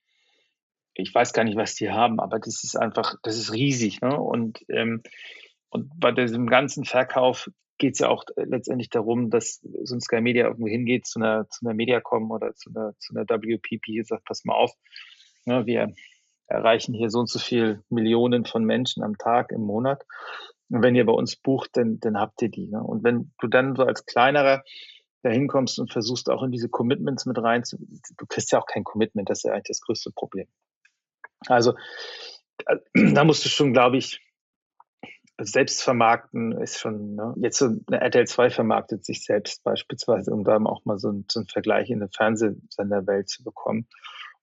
[0.93, 4.01] ich weiß gar nicht, was die haben, aber das ist einfach, das ist riesig.
[4.01, 4.15] Ne?
[4.15, 5.01] Und, ähm,
[5.69, 10.01] und bei diesem ganzen Verkauf geht es ja auch äh, letztendlich darum, dass so ein
[10.01, 13.99] Sky Media irgendwo hingeht zu einer, zu einer Mediacom oder zu einer, zu einer WPP
[13.99, 14.73] und sagt, pass mal auf,
[15.45, 15.93] ne, wir
[16.47, 20.03] erreichen hier so und so viel Millionen von Menschen am Tag, im Monat.
[20.69, 22.67] Und wenn ihr bei uns bucht, dann, dann habt ihr die.
[22.67, 22.81] Ne?
[22.81, 24.63] Und wenn du dann so als kleinerer
[25.21, 27.77] da hinkommst und versuchst auch in diese Commitments mit rein zu,
[28.17, 30.47] du kriegst ja auch kein Commitment, das ist ja eigentlich das größte Problem.
[31.47, 31.73] Also
[32.93, 34.21] da musst du schon, glaube ich,
[35.39, 37.33] selbst vermarkten ist schon, ne?
[37.37, 41.25] jetzt so eine RTL 2 vermarktet sich selbst beispielsweise, um da auch mal so, ein,
[41.29, 43.87] so einen Vergleich in der Fernsehsenderwelt zu bekommen.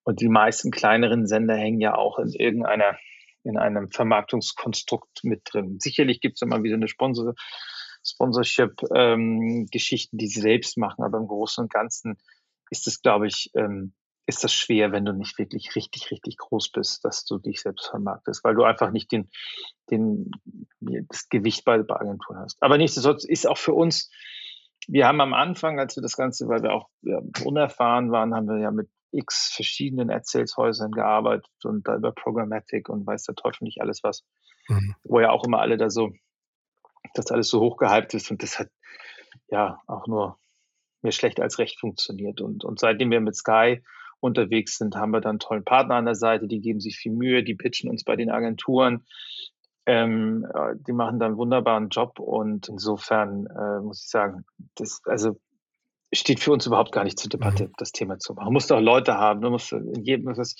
[0.03, 2.99] Und die meisten kleineren Sender hängen ja auch in irgendeiner,
[3.45, 5.79] in einem Vermarktungskonstrukt mit drin.
[5.79, 7.35] Sicherlich gibt es immer wieder eine Sponsor,
[8.03, 12.19] Sponsorship-Geschichten, ähm, die sie selbst machen, aber im Großen und Ganzen
[12.71, 13.93] ist es, glaube ich, ähm,
[14.27, 17.89] ist das schwer, wenn du nicht wirklich richtig, richtig groß bist, dass du dich selbst
[17.89, 19.31] vermarktest, weil du einfach nicht den,
[19.91, 20.31] den,
[20.81, 22.63] das Gewicht bei, bei Agenturen hast.
[22.63, 24.11] Aber nichtsdestotrotz ist auch für uns,
[24.87, 28.49] wir haben am Anfang, als wir das Ganze, weil wir auch ja, unerfahren waren, haben
[28.49, 33.65] wir ja mit x verschiedenen Erzählshäusern gearbeitet und da über Programmatic und weiß der Teufel
[33.65, 34.25] nicht alles was,
[34.69, 34.95] mhm.
[35.03, 36.13] wo ja auch immer alle da so,
[37.15, 38.69] das alles so hochgehypt ist und das hat
[39.49, 40.39] ja auch nur
[41.03, 42.41] mehr schlecht als recht funktioniert.
[42.41, 43.83] Und, und seitdem wir mit Sky
[44.21, 47.43] unterwegs sind, haben wir dann tollen Partner an der Seite, die geben sich viel Mühe,
[47.43, 49.05] die pitchen uns bei den Agenturen.
[49.87, 55.01] Ähm, äh, die machen da einen wunderbaren Job und insofern äh, muss ich sagen, das,
[55.07, 55.41] also
[56.13, 57.73] steht für uns überhaupt gar nicht zur Debatte, mhm.
[57.79, 58.47] das Thema zu machen.
[58.47, 59.41] Du musst auch Leute haben.
[59.41, 60.57] Du musst in jedem, das,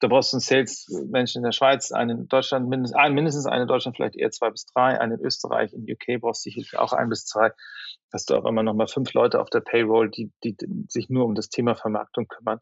[0.00, 3.62] da brauchst du einen Sales-Menschen in der Schweiz, einen in Deutschland, mindestens, einen, mindestens einen
[3.62, 6.78] in Deutschland, vielleicht eher zwei bis drei, einen in Österreich, in UK brauchst du sicherlich
[6.78, 7.52] auch ein bis zwei.
[8.12, 10.56] Hast du auch immer noch mal fünf Leute auf der Payroll, die, die
[10.88, 12.60] sich nur um das Thema Vermarktung kümmern.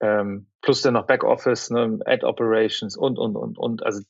[0.00, 3.82] Ähm, plus dann noch Backoffice, ne, Ad-Operations und, und, und, und.
[3.84, 4.02] Also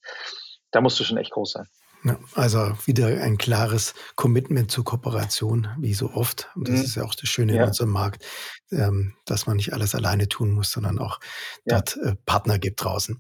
[0.71, 1.67] da musst du schon echt groß sein.
[2.07, 6.49] Ja, also wieder ein klares Commitment zur Kooperation, wie so oft.
[6.55, 6.85] Und das mhm.
[6.85, 7.63] ist ja auch das Schöne ja.
[7.63, 8.25] in unserem Markt,
[8.71, 11.19] ähm, dass man nicht alles alleine tun muss, sondern auch
[11.65, 11.81] ja.
[11.81, 13.19] dort äh, Partner gibt draußen.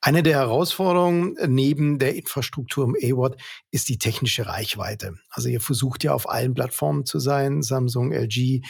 [0.00, 3.38] Eine der Herausforderungen neben der Infrastruktur im A-Word
[3.70, 5.14] ist die technische Reichweite.
[5.28, 8.62] Also ihr versucht ja auf allen Plattformen zu sein, Samsung, LG,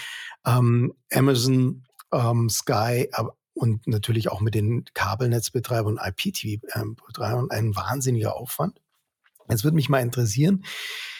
[0.45, 3.09] ähm, Amazon, ähm, Sky,
[3.55, 8.81] und natürlich auch mit den Kabelnetzbetreibern und IPTV-Betreibern ein wahnsinniger Aufwand.
[9.49, 10.65] Jetzt würde mich mal interessieren,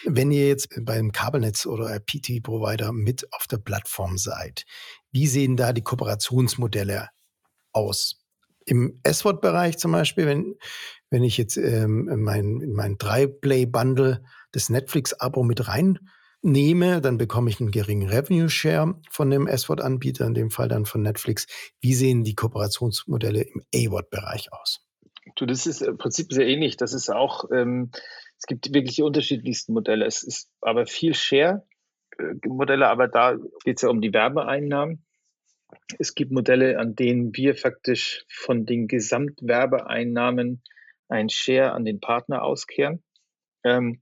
[0.05, 4.65] wenn ihr jetzt beim Kabelnetz oder PT-Provider mit auf der Plattform seid,
[5.11, 7.09] wie sehen da die Kooperationsmodelle
[7.73, 8.19] aus?
[8.65, 10.55] Im S-Wort-Bereich zum Beispiel, wenn,
[11.09, 15.67] wenn ich jetzt ähm, mein, in mein 3-Play-Bundle das Netflix-Abo mit
[16.43, 21.01] reinnehme, dann bekomme ich einen geringen Revenue-Share von dem S-Wort-Anbieter, in dem Fall dann von
[21.01, 21.47] Netflix.
[21.79, 24.85] Wie sehen die Kooperationsmodelle im A-Wort-Bereich aus?
[25.35, 26.77] Du, das ist im Prinzip sehr ähnlich.
[26.77, 27.91] Das ist auch, ähm,
[28.37, 30.05] es gibt wirklich die unterschiedlichsten Modelle.
[30.05, 35.05] Es ist aber viel Share-Modelle, aber da geht es ja um die Werbeeinnahmen.
[35.97, 40.61] Es gibt Modelle, an denen wir faktisch von den Gesamtwerbeeinnahmen
[41.07, 43.01] ein Share an den Partner auskehren.
[43.63, 44.01] Ähm,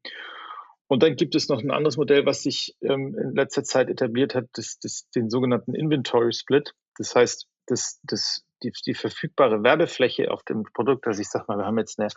[0.91, 4.35] und dann gibt es noch ein anderes Modell, was sich ähm, in letzter Zeit etabliert
[4.35, 6.73] hat, das, das, den sogenannten Inventory Split.
[6.97, 11.57] Das heißt, das, das die, die verfügbare Werbefläche auf dem Produkt, also ich sag mal,
[11.57, 12.09] wir haben jetzt eine,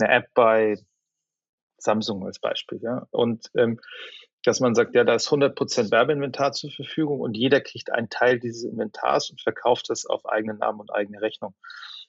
[0.00, 0.76] eine App bei
[1.78, 3.80] Samsung als Beispiel, ja, und ähm,
[4.44, 8.38] dass man sagt, ja, da ist 100% Werbeinventar zur Verfügung und jeder kriegt einen Teil
[8.38, 11.56] dieses Inventars und verkauft das auf eigenen Namen und eigene Rechnung.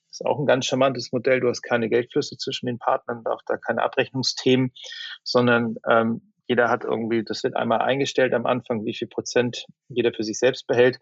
[0.10, 1.40] Ist auch ein ganz charmantes Modell.
[1.40, 4.72] Du hast keine Geldflüsse zwischen den Partnern, auch da keine Abrechnungsthemen,
[5.24, 10.14] sondern ähm, jeder hat irgendwie, das wird einmal eingestellt am Anfang, wie viel Prozent jeder
[10.14, 11.00] für sich selbst behält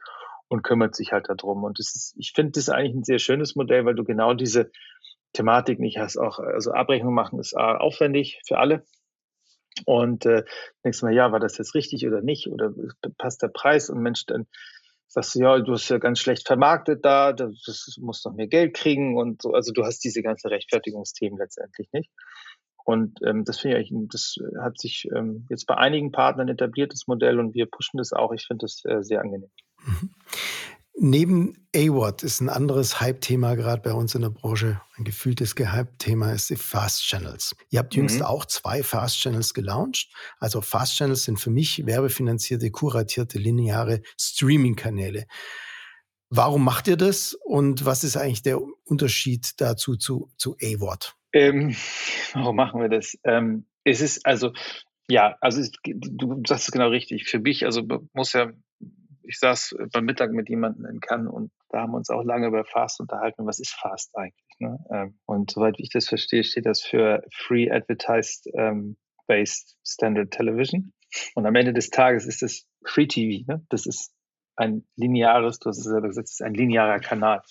[0.47, 1.63] und kümmert sich halt darum.
[1.63, 4.71] Und das ist, ich finde das eigentlich ein sehr schönes Modell, weil du genau diese
[5.33, 6.17] Thematik nicht hast.
[6.17, 8.83] Auch, also Abrechnung machen ist aufwendig für alle.
[9.85, 10.43] Und äh,
[10.83, 12.47] denkst mal, ja, war das jetzt richtig oder nicht?
[12.47, 12.71] Oder
[13.17, 13.89] passt der Preis?
[13.89, 14.47] Und Mensch, dann
[15.07, 17.51] sagst du, ja, du hast ja ganz schlecht vermarktet da, du
[17.99, 19.53] musst noch mehr Geld kriegen und so.
[19.53, 22.11] Also du hast diese ganzen Rechtfertigungsthemen letztendlich nicht.
[22.85, 27.07] Und ähm, das finde ich, das hat sich ähm, jetzt bei einigen Partnern etabliert, das
[27.07, 28.31] Modell, und wir pushen das auch.
[28.31, 29.49] Ich finde das äh, sehr angenehm.
[30.97, 36.31] Neben AWOT ist ein anderes Hype-Thema gerade bei uns in der Branche, ein gefühltes Gehype-Thema
[36.31, 37.53] ist die Fast Channels.
[37.69, 38.25] Ihr habt jüngst mhm.
[38.25, 40.09] auch zwei Fast Channels gelauncht.
[40.39, 45.25] Also Fast Channels sind für mich werbefinanzierte, kuratierte, lineare Streaming-Kanäle.
[46.29, 51.13] Warum macht ihr das und was ist eigentlich der Unterschied dazu zu, zu AWOT?
[51.33, 51.75] Ähm,
[52.33, 53.17] warum machen wir das?
[53.25, 54.53] Ähm, es ist also,
[55.09, 57.25] ja, also es, du sagst es genau richtig.
[57.25, 58.53] Für mich, also muss ja
[59.27, 62.47] ich saß beim Mittag mit jemandem in Cannes und da haben wir uns auch lange
[62.47, 63.45] über Fast unterhalten.
[63.45, 64.59] Was ist Fast eigentlich?
[64.59, 64.77] Ne?
[64.91, 70.93] Ähm, und soweit ich das verstehe, steht das für Free Advertised ähm, Based Standard Television.
[71.33, 73.51] Und am Ende des Tages ist es Free TV.
[73.51, 73.65] Ne?
[73.69, 74.13] Das ist
[74.55, 77.41] ein lineares, du hast es selber gesagt, es ist ein linearer Kanal.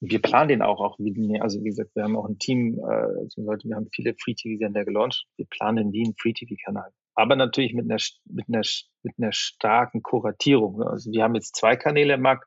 [0.00, 1.40] Und wir planen den auch, auch wie.
[1.40, 4.84] Also wie gesagt, wir haben auch ein Team, äh, also wir haben viele Free TV-Sender
[4.84, 5.26] gelauncht.
[5.36, 8.62] Wir planen wie ein Free TV-Kanal aber natürlich mit einer, mit einer,
[9.02, 10.80] mit einer starken Kuratierung.
[10.84, 12.46] Also wir haben jetzt zwei Kanäle im Markt.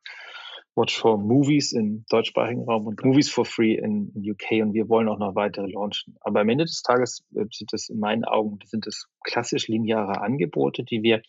[0.76, 4.88] Watch for Movies im deutschsprachigen Raum und Movies for Free in, in, UK und wir
[4.88, 6.16] wollen auch noch weitere launchen.
[6.22, 10.22] Aber am Ende des Tages äh, sind das in meinen Augen, sind das klassisch lineare
[10.22, 11.22] Angebote, die wir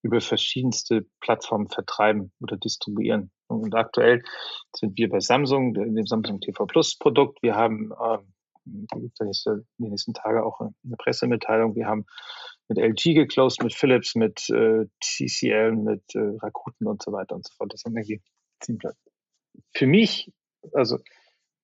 [0.00, 3.30] über verschiedenste Plattformen vertreiben oder distribuieren.
[3.48, 4.22] Und aktuell
[4.74, 7.42] sind wir bei Samsung, dem Samsung TV Plus Produkt.
[7.42, 7.92] Wir haben
[8.64, 11.74] in den nächsten Tage auch eine Pressemitteilung.
[11.74, 12.06] Wir haben
[12.68, 17.46] mit LG geclosed, mit Philips, mit äh, TCL, mit äh, Rakuten und so weiter und
[17.46, 17.72] so fort.
[17.72, 18.18] Das haben wir
[18.60, 18.92] ziemlich.
[19.74, 20.32] Für mich,
[20.72, 20.98] also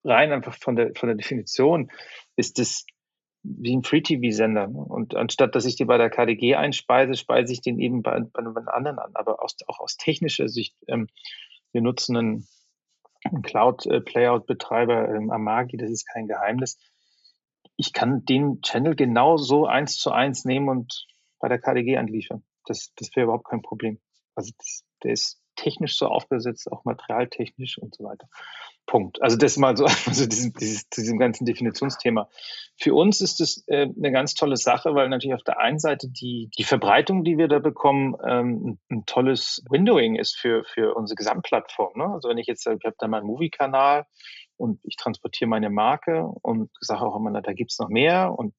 [0.03, 1.91] rein einfach von der, von der Definition,
[2.37, 2.87] ist das
[3.43, 4.69] wie ein Free-TV-Sender.
[4.69, 4.79] Ne?
[4.79, 8.41] Und anstatt, dass ich die bei der KDG einspeise, speise ich den eben bei, bei
[8.41, 9.11] einem anderen an.
[9.15, 11.09] Aber aus, auch aus technischer Sicht, ähm,
[11.73, 12.49] wir nutzen einen,
[13.25, 16.79] einen Cloud-Playout-Betreiber, ähm, Amagi, das ist kein Geheimnis
[17.77, 21.07] ich kann den Channel genauso eins zu eins nehmen und
[21.41, 22.45] bei der KDG anliefern.
[22.67, 24.01] Das, das wäre überhaupt kein Problem.
[24.35, 28.29] Also das, der ist technisch so aufgesetzt, auch materialtechnisch und so weiter.
[28.87, 29.23] Punkt.
[29.23, 32.29] Also das mal so, also diesem, dieses, diesem ganzen Definitionsthema.
[32.77, 36.09] Für uns ist es äh, eine ganz tolle Sache, weil natürlich auf der einen Seite
[36.09, 41.17] die, die Verbreitung, die wir da bekommen, ähm, ein tolles Windowing ist für, für unsere
[41.17, 41.99] Gesamtplattform.
[41.99, 42.07] Ne?
[42.07, 44.07] Also wenn ich jetzt, ich habe da meinen Movie-Kanal
[44.57, 48.55] und ich transportiere meine Marke und sage auch immer, da gibt's noch mehr und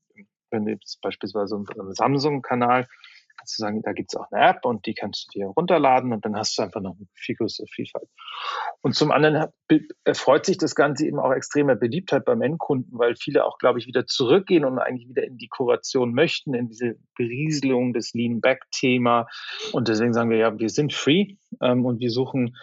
[0.52, 2.88] wenn du jetzt beispielsweise einen Samsung-Kanal
[3.38, 6.14] kannst du sagen, da gibt es auch eine App und die kannst du dir runterladen
[6.14, 8.08] und dann hast du einfach noch eine viel größere Vielfalt.
[8.82, 9.50] Und zum anderen
[10.04, 13.88] erfreut sich das Ganze eben auch extremer Beliebtheit beim Endkunden, weil viele auch, glaube ich,
[13.88, 19.28] wieder zurückgehen und eigentlich wieder in die Kuration möchten, in diese Berieselung des Lean-Back-Thema.
[19.74, 22.56] Und deswegen sagen wir ja, wir sind free ähm, und wir suchen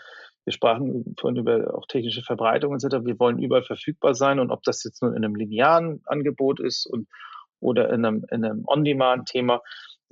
[0.45, 3.05] wir sprachen vorhin über auch technische Verbreitung etc.
[3.05, 6.86] Wir wollen überall verfügbar sein und ob das jetzt nur in einem linearen Angebot ist
[6.86, 7.09] und
[7.61, 9.62] oder in einem, in einem On-Demand-Thema,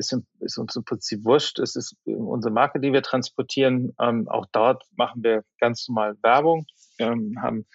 [0.01, 1.59] ist, ist, uns im Prinzip wurscht.
[1.59, 3.93] Es ist unsere Marke, die wir transportieren.
[4.01, 6.67] Ähm, auch dort machen wir ganz normal Werbung,
[6.99, 7.67] ähm, haben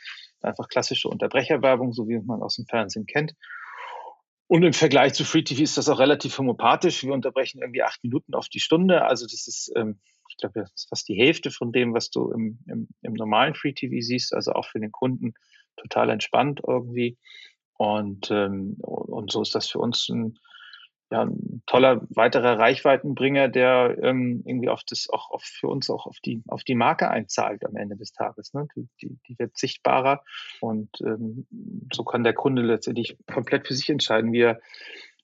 [0.42, 3.34] einfach klassische Unterbrecherwerbung, so wie man aus dem Fernsehen kennt.
[4.48, 7.04] Und im Vergleich zu Free TV ist das auch relativ homopathisch.
[7.04, 9.04] Wir unterbrechen irgendwie acht Minuten auf die Stunde.
[9.04, 10.00] Also das ist, ähm,
[10.36, 13.56] ich glaube, das ist fast die Hälfte von dem, was du im, im, im normalen
[13.56, 14.34] Free TV siehst.
[14.34, 15.34] Also auch für den Kunden
[15.78, 17.18] total entspannt irgendwie.
[17.78, 20.38] Und, ähm, und so ist das für uns ein,
[21.10, 26.06] ja, ein toller weiterer Reichweitenbringer, der ähm, irgendwie auf das auch auf, für uns auch
[26.06, 28.54] auf die auf die Marke einzahlt am Ende des Tages.
[28.54, 28.68] Ne?
[28.76, 30.24] Die, die, die wird sichtbarer
[30.60, 31.48] und ähm,
[31.94, 34.60] so kann der Kunde letztendlich komplett für sich entscheiden, wie er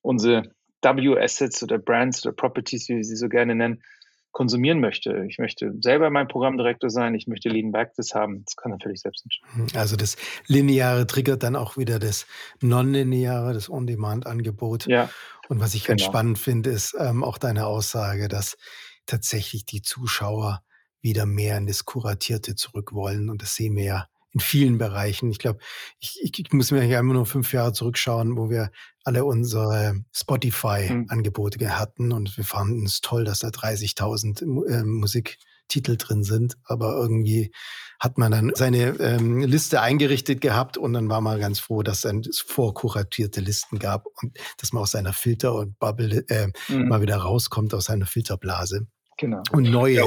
[0.02, 0.44] unsere
[0.82, 3.84] W-Assets oder Brands oder Properties, wie wir sie so gerne nennen,
[4.32, 5.26] konsumieren möchte.
[5.30, 8.44] Ich möchte selber mein Programmdirektor sein, ich möchte Lean Practice haben.
[8.46, 9.68] Das kann natürlich selbst entscheiden.
[9.68, 10.18] Hm, also das
[10.48, 12.26] Lineare triggert dann auch wieder das
[12.62, 14.88] Non-Lineare, das On-Demand-Angebot.
[14.88, 15.10] Ja.
[15.50, 15.98] Und was ich genau.
[15.98, 18.58] ganz spannend finde, ist ähm, auch deine Aussage, dass
[19.06, 20.64] tatsächlich die Zuschauer
[21.02, 23.30] wieder mehr in das Kuratierte zurück wollen.
[23.30, 25.30] Und das sehen wir ja in vielen Bereichen.
[25.30, 25.60] Ich glaube,
[26.00, 28.72] ich, ich, ich muss mir ja immer nur fünf Jahre zurückschauen, wo wir
[29.04, 31.80] alle unsere Spotify-Angebote mhm.
[31.80, 36.56] hatten und wir fanden es toll, dass da 30.000 äh, Musiktitel drin sind.
[36.66, 37.52] Aber irgendwie
[38.00, 42.06] hat man dann seine ähm, Liste eingerichtet gehabt und dann war man ganz froh, dass
[42.06, 46.88] es vorkuratierte Listen gab und dass man aus seiner Filter- und Bubble äh, mhm.
[46.88, 48.88] mal wieder rauskommt aus seiner Filterblase.
[49.18, 49.44] Genau.
[49.52, 50.06] Und neue, ja,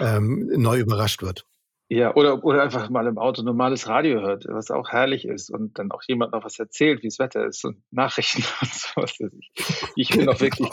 [0.00, 1.46] ähm, neu überrascht wird.
[1.92, 5.76] Ja, oder, oder einfach mal im Auto normales Radio hört, was auch herrlich ist und
[5.76, 9.18] dann auch jemand noch was erzählt, wie das Wetter ist und Nachrichten und sowas.
[9.18, 10.70] Ich, ich bin auch wirklich.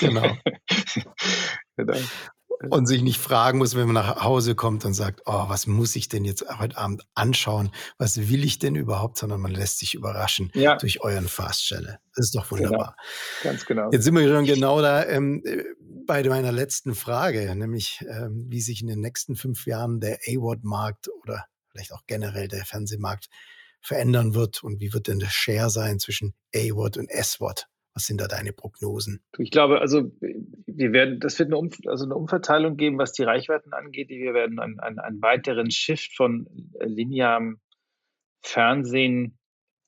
[0.00, 0.36] genau.
[1.76, 1.96] genau.
[2.68, 5.96] Und sich nicht fragen muss, wenn man nach Hause kommt und sagt, oh, was muss
[5.96, 7.70] ich denn jetzt heute Abend anschauen?
[7.96, 9.16] Was will ich denn überhaupt?
[9.16, 10.76] Sondern man lässt sich überraschen ja.
[10.76, 11.98] durch euren Fast Channel.
[12.14, 12.96] Das ist doch wunderbar.
[13.42, 13.52] Genau.
[13.52, 13.90] Ganz genau.
[13.92, 15.42] Jetzt sind wir schon genau da ähm,
[16.06, 21.08] bei meiner letzten Frage, nämlich ähm, wie sich in den nächsten fünf Jahren der A-Word-Markt
[21.22, 23.28] oder vielleicht auch generell der Fernsehmarkt
[23.80, 27.68] verändern wird und wie wird denn der Share sein zwischen A-Word und S-Word?
[28.00, 29.22] Was sind da deine Prognosen?
[29.36, 33.24] Ich glaube, also wir werden, das wird eine, um, also eine Umverteilung geben, was die
[33.24, 34.08] Reichweiten angeht.
[34.08, 36.46] Wir werden einen, einen, einen weiteren Shift von
[36.80, 37.60] äh, linearem
[38.40, 39.38] Fernsehen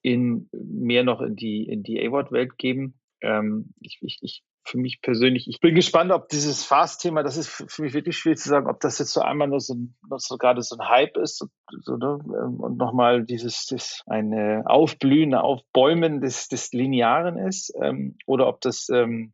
[0.03, 3.01] in mehr noch in die, in die A-Word-Welt geben.
[3.23, 7.49] Ähm, ich, ich, ich für mich persönlich, ich bin gespannt, ob dieses Fast-Thema, das ist
[7.49, 10.37] für mich wirklich schwierig zu sagen, ob das jetzt so einmal nur so, ein, so
[10.39, 11.47] gerade so ein Hype ist so,
[11.81, 12.19] so, ne?
[12.25, 18.61] Ähm, und nochmal dieses, das eine Aufblühen, Aufbäumen des, des Linearen ist ähm, oder ob
[18.61, 19.33] das ähm,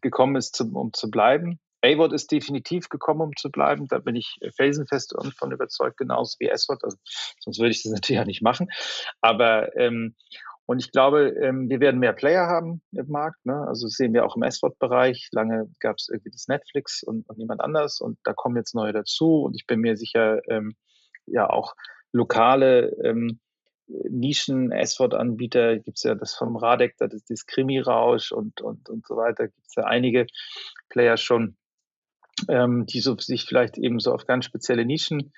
[0.00, 1.60] gekommen ist, zum, um zu bleiben.
[1.84, 3.86] A-Wort ist definitiv gekommen, um zu bleiben.
[3.88, 6.82] Da bin ich felsenfest von überzeugt, genauso wie S-Wort.
[6.82, 6.96] Also,
[7.40, 8.68] sonst würde ich das natürlich auch nicht machen.
[9.20, 10.14] Aber ähm,
[10.66, 13.44] und ich glaube, ähm, wir werden mehr Player haben im Markt.
[13.44, 13.66] Ne?
[13.68, 15.28] Also das sehen wir auch im S-Wort-Bereich.
[15.32, 18.00] Lange gab es irgendwie das Netflix und, und, niemand anders.
[18.00, 19.42] Und da kommen jetzt neue dazu.
[19.42, 20.74] Und ich bin mir sicher, ähm,
[21.26, 21.74] ja auch
[22.12, 23.40] lokale ähm,
[23.86, 29.06] Nischen, S-Wort-Anbieter, gibt es ja das vom Radek, das ist das Krimi-Rausch und, und, und
[29.06, 29.48] so weiter.
[29.48, 30.26] Gibt es ja einige
[30.88, 31.56] Player schon,
[32.48, 35.34] ähm, die so, sich vielleicht eben so auf ganz spezielle Nischen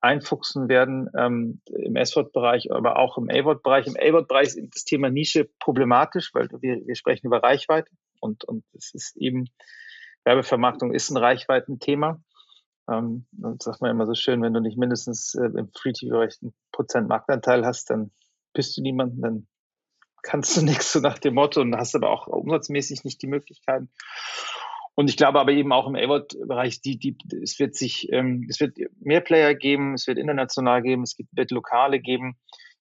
[0.00, 3.86] einfuchsen werden ähm, im S-Wort-Bereich, aber auch im A-Wort-Bereich.
[3.86, 7.90] Im A-Wort-Bereich ist das Thema Nische problematisch, weil wir, wir sprechen über Reichweite
[8.20, 9.46] und, und es ist eben,
[10.24, 12.20] Werbevermarktung ist ein Reichweitenthema.
[12.90, 16.54] Ähm, und sagt man immer so schön, wenn du nicht mindestens äh, im Free-TV-Bereich einen
[16.72, 18.10] Prozent Marktanteil hast, dann
[18.52, 19.48] bist du niemanden, dann
[20.22, 23.90] kannst du nichts so nach dem Motto und hast aber auch umsatzmäßig nicht die Möglichkeiten.
[25.00, 28.60] Und ich glaube aber eben auch im A-Word-Bereich, die, die, es wird sich, ähm, es
[28.60, 32.36] wird mehr Player geben, es wird international geben, es wird lokale geben.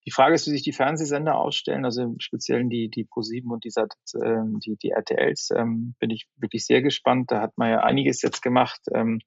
[0.06, 3.64] Die Frage ist, wie sich die Fernsehsender ausstellen, also im Speziellen die, die Pro7 und
[3.64, 3.72] die,
[4.22, 7.32] ähm, die, die RTLs, ähm, bin ich wirklich sehr gespannt.
[7.32, 8.82] Da hat man ja einiges jetzt gemacht.
[8.94, 9.22] Ähm,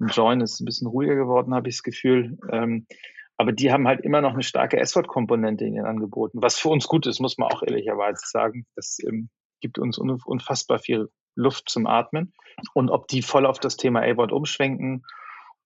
[0.00, 2.36] Join ist ein bisschen ruhiger geworden, habe ich das Gefühl.
[2.50, 2.88] Ähm,
[3.36, 6.88] Aber die haben halt immer noch eine starke S-Wort-Komponente in ihren Angeboten, was für uns
[6.88, 8.66] gut ist, muss man auch ehrlicherweise sagen.
[8.74, 9.28] Das ähm,
[9.60, 12.32] gibt uns unfassbar viel Luft zum Atmen.
[12.72, 15.04] Und ob die voll auf das Thema A-Wort umschwenken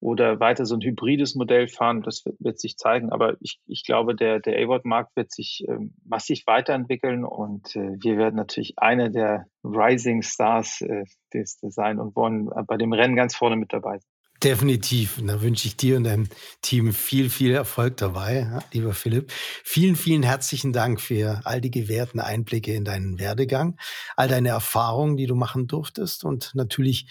[0.01, 3.11] oder weiter so ein hybrides Modell fahren, das wird, wird sich zeigen.
[3.11, 8.17] Aber ich, ich glaube, der, der A-Wort-Markt wird sich ähm, massiv weiterentwickeln und äh, wir
[8.17, 11.05] werden natürlich einer der Rising Stars äh,
[11.35, 14.18] des, des sein und wollen bei dem Rennen ganz vorne mit dabei sein.
[14.43, 15.19] Definitiv.
[15.19, 16.29] Und da wünsche ich dir und deinem
[16.63, 19.33] Team viel, viel Erfolg dabei, lieber Philipp.
[19.65, 23.77] Vielen, vielen herzlichen Dank für all die gewährten Einblicke in deinen Werdegang,
[24.17, 27.11] all deine Erfahrungen, die du machen durftest und natürlich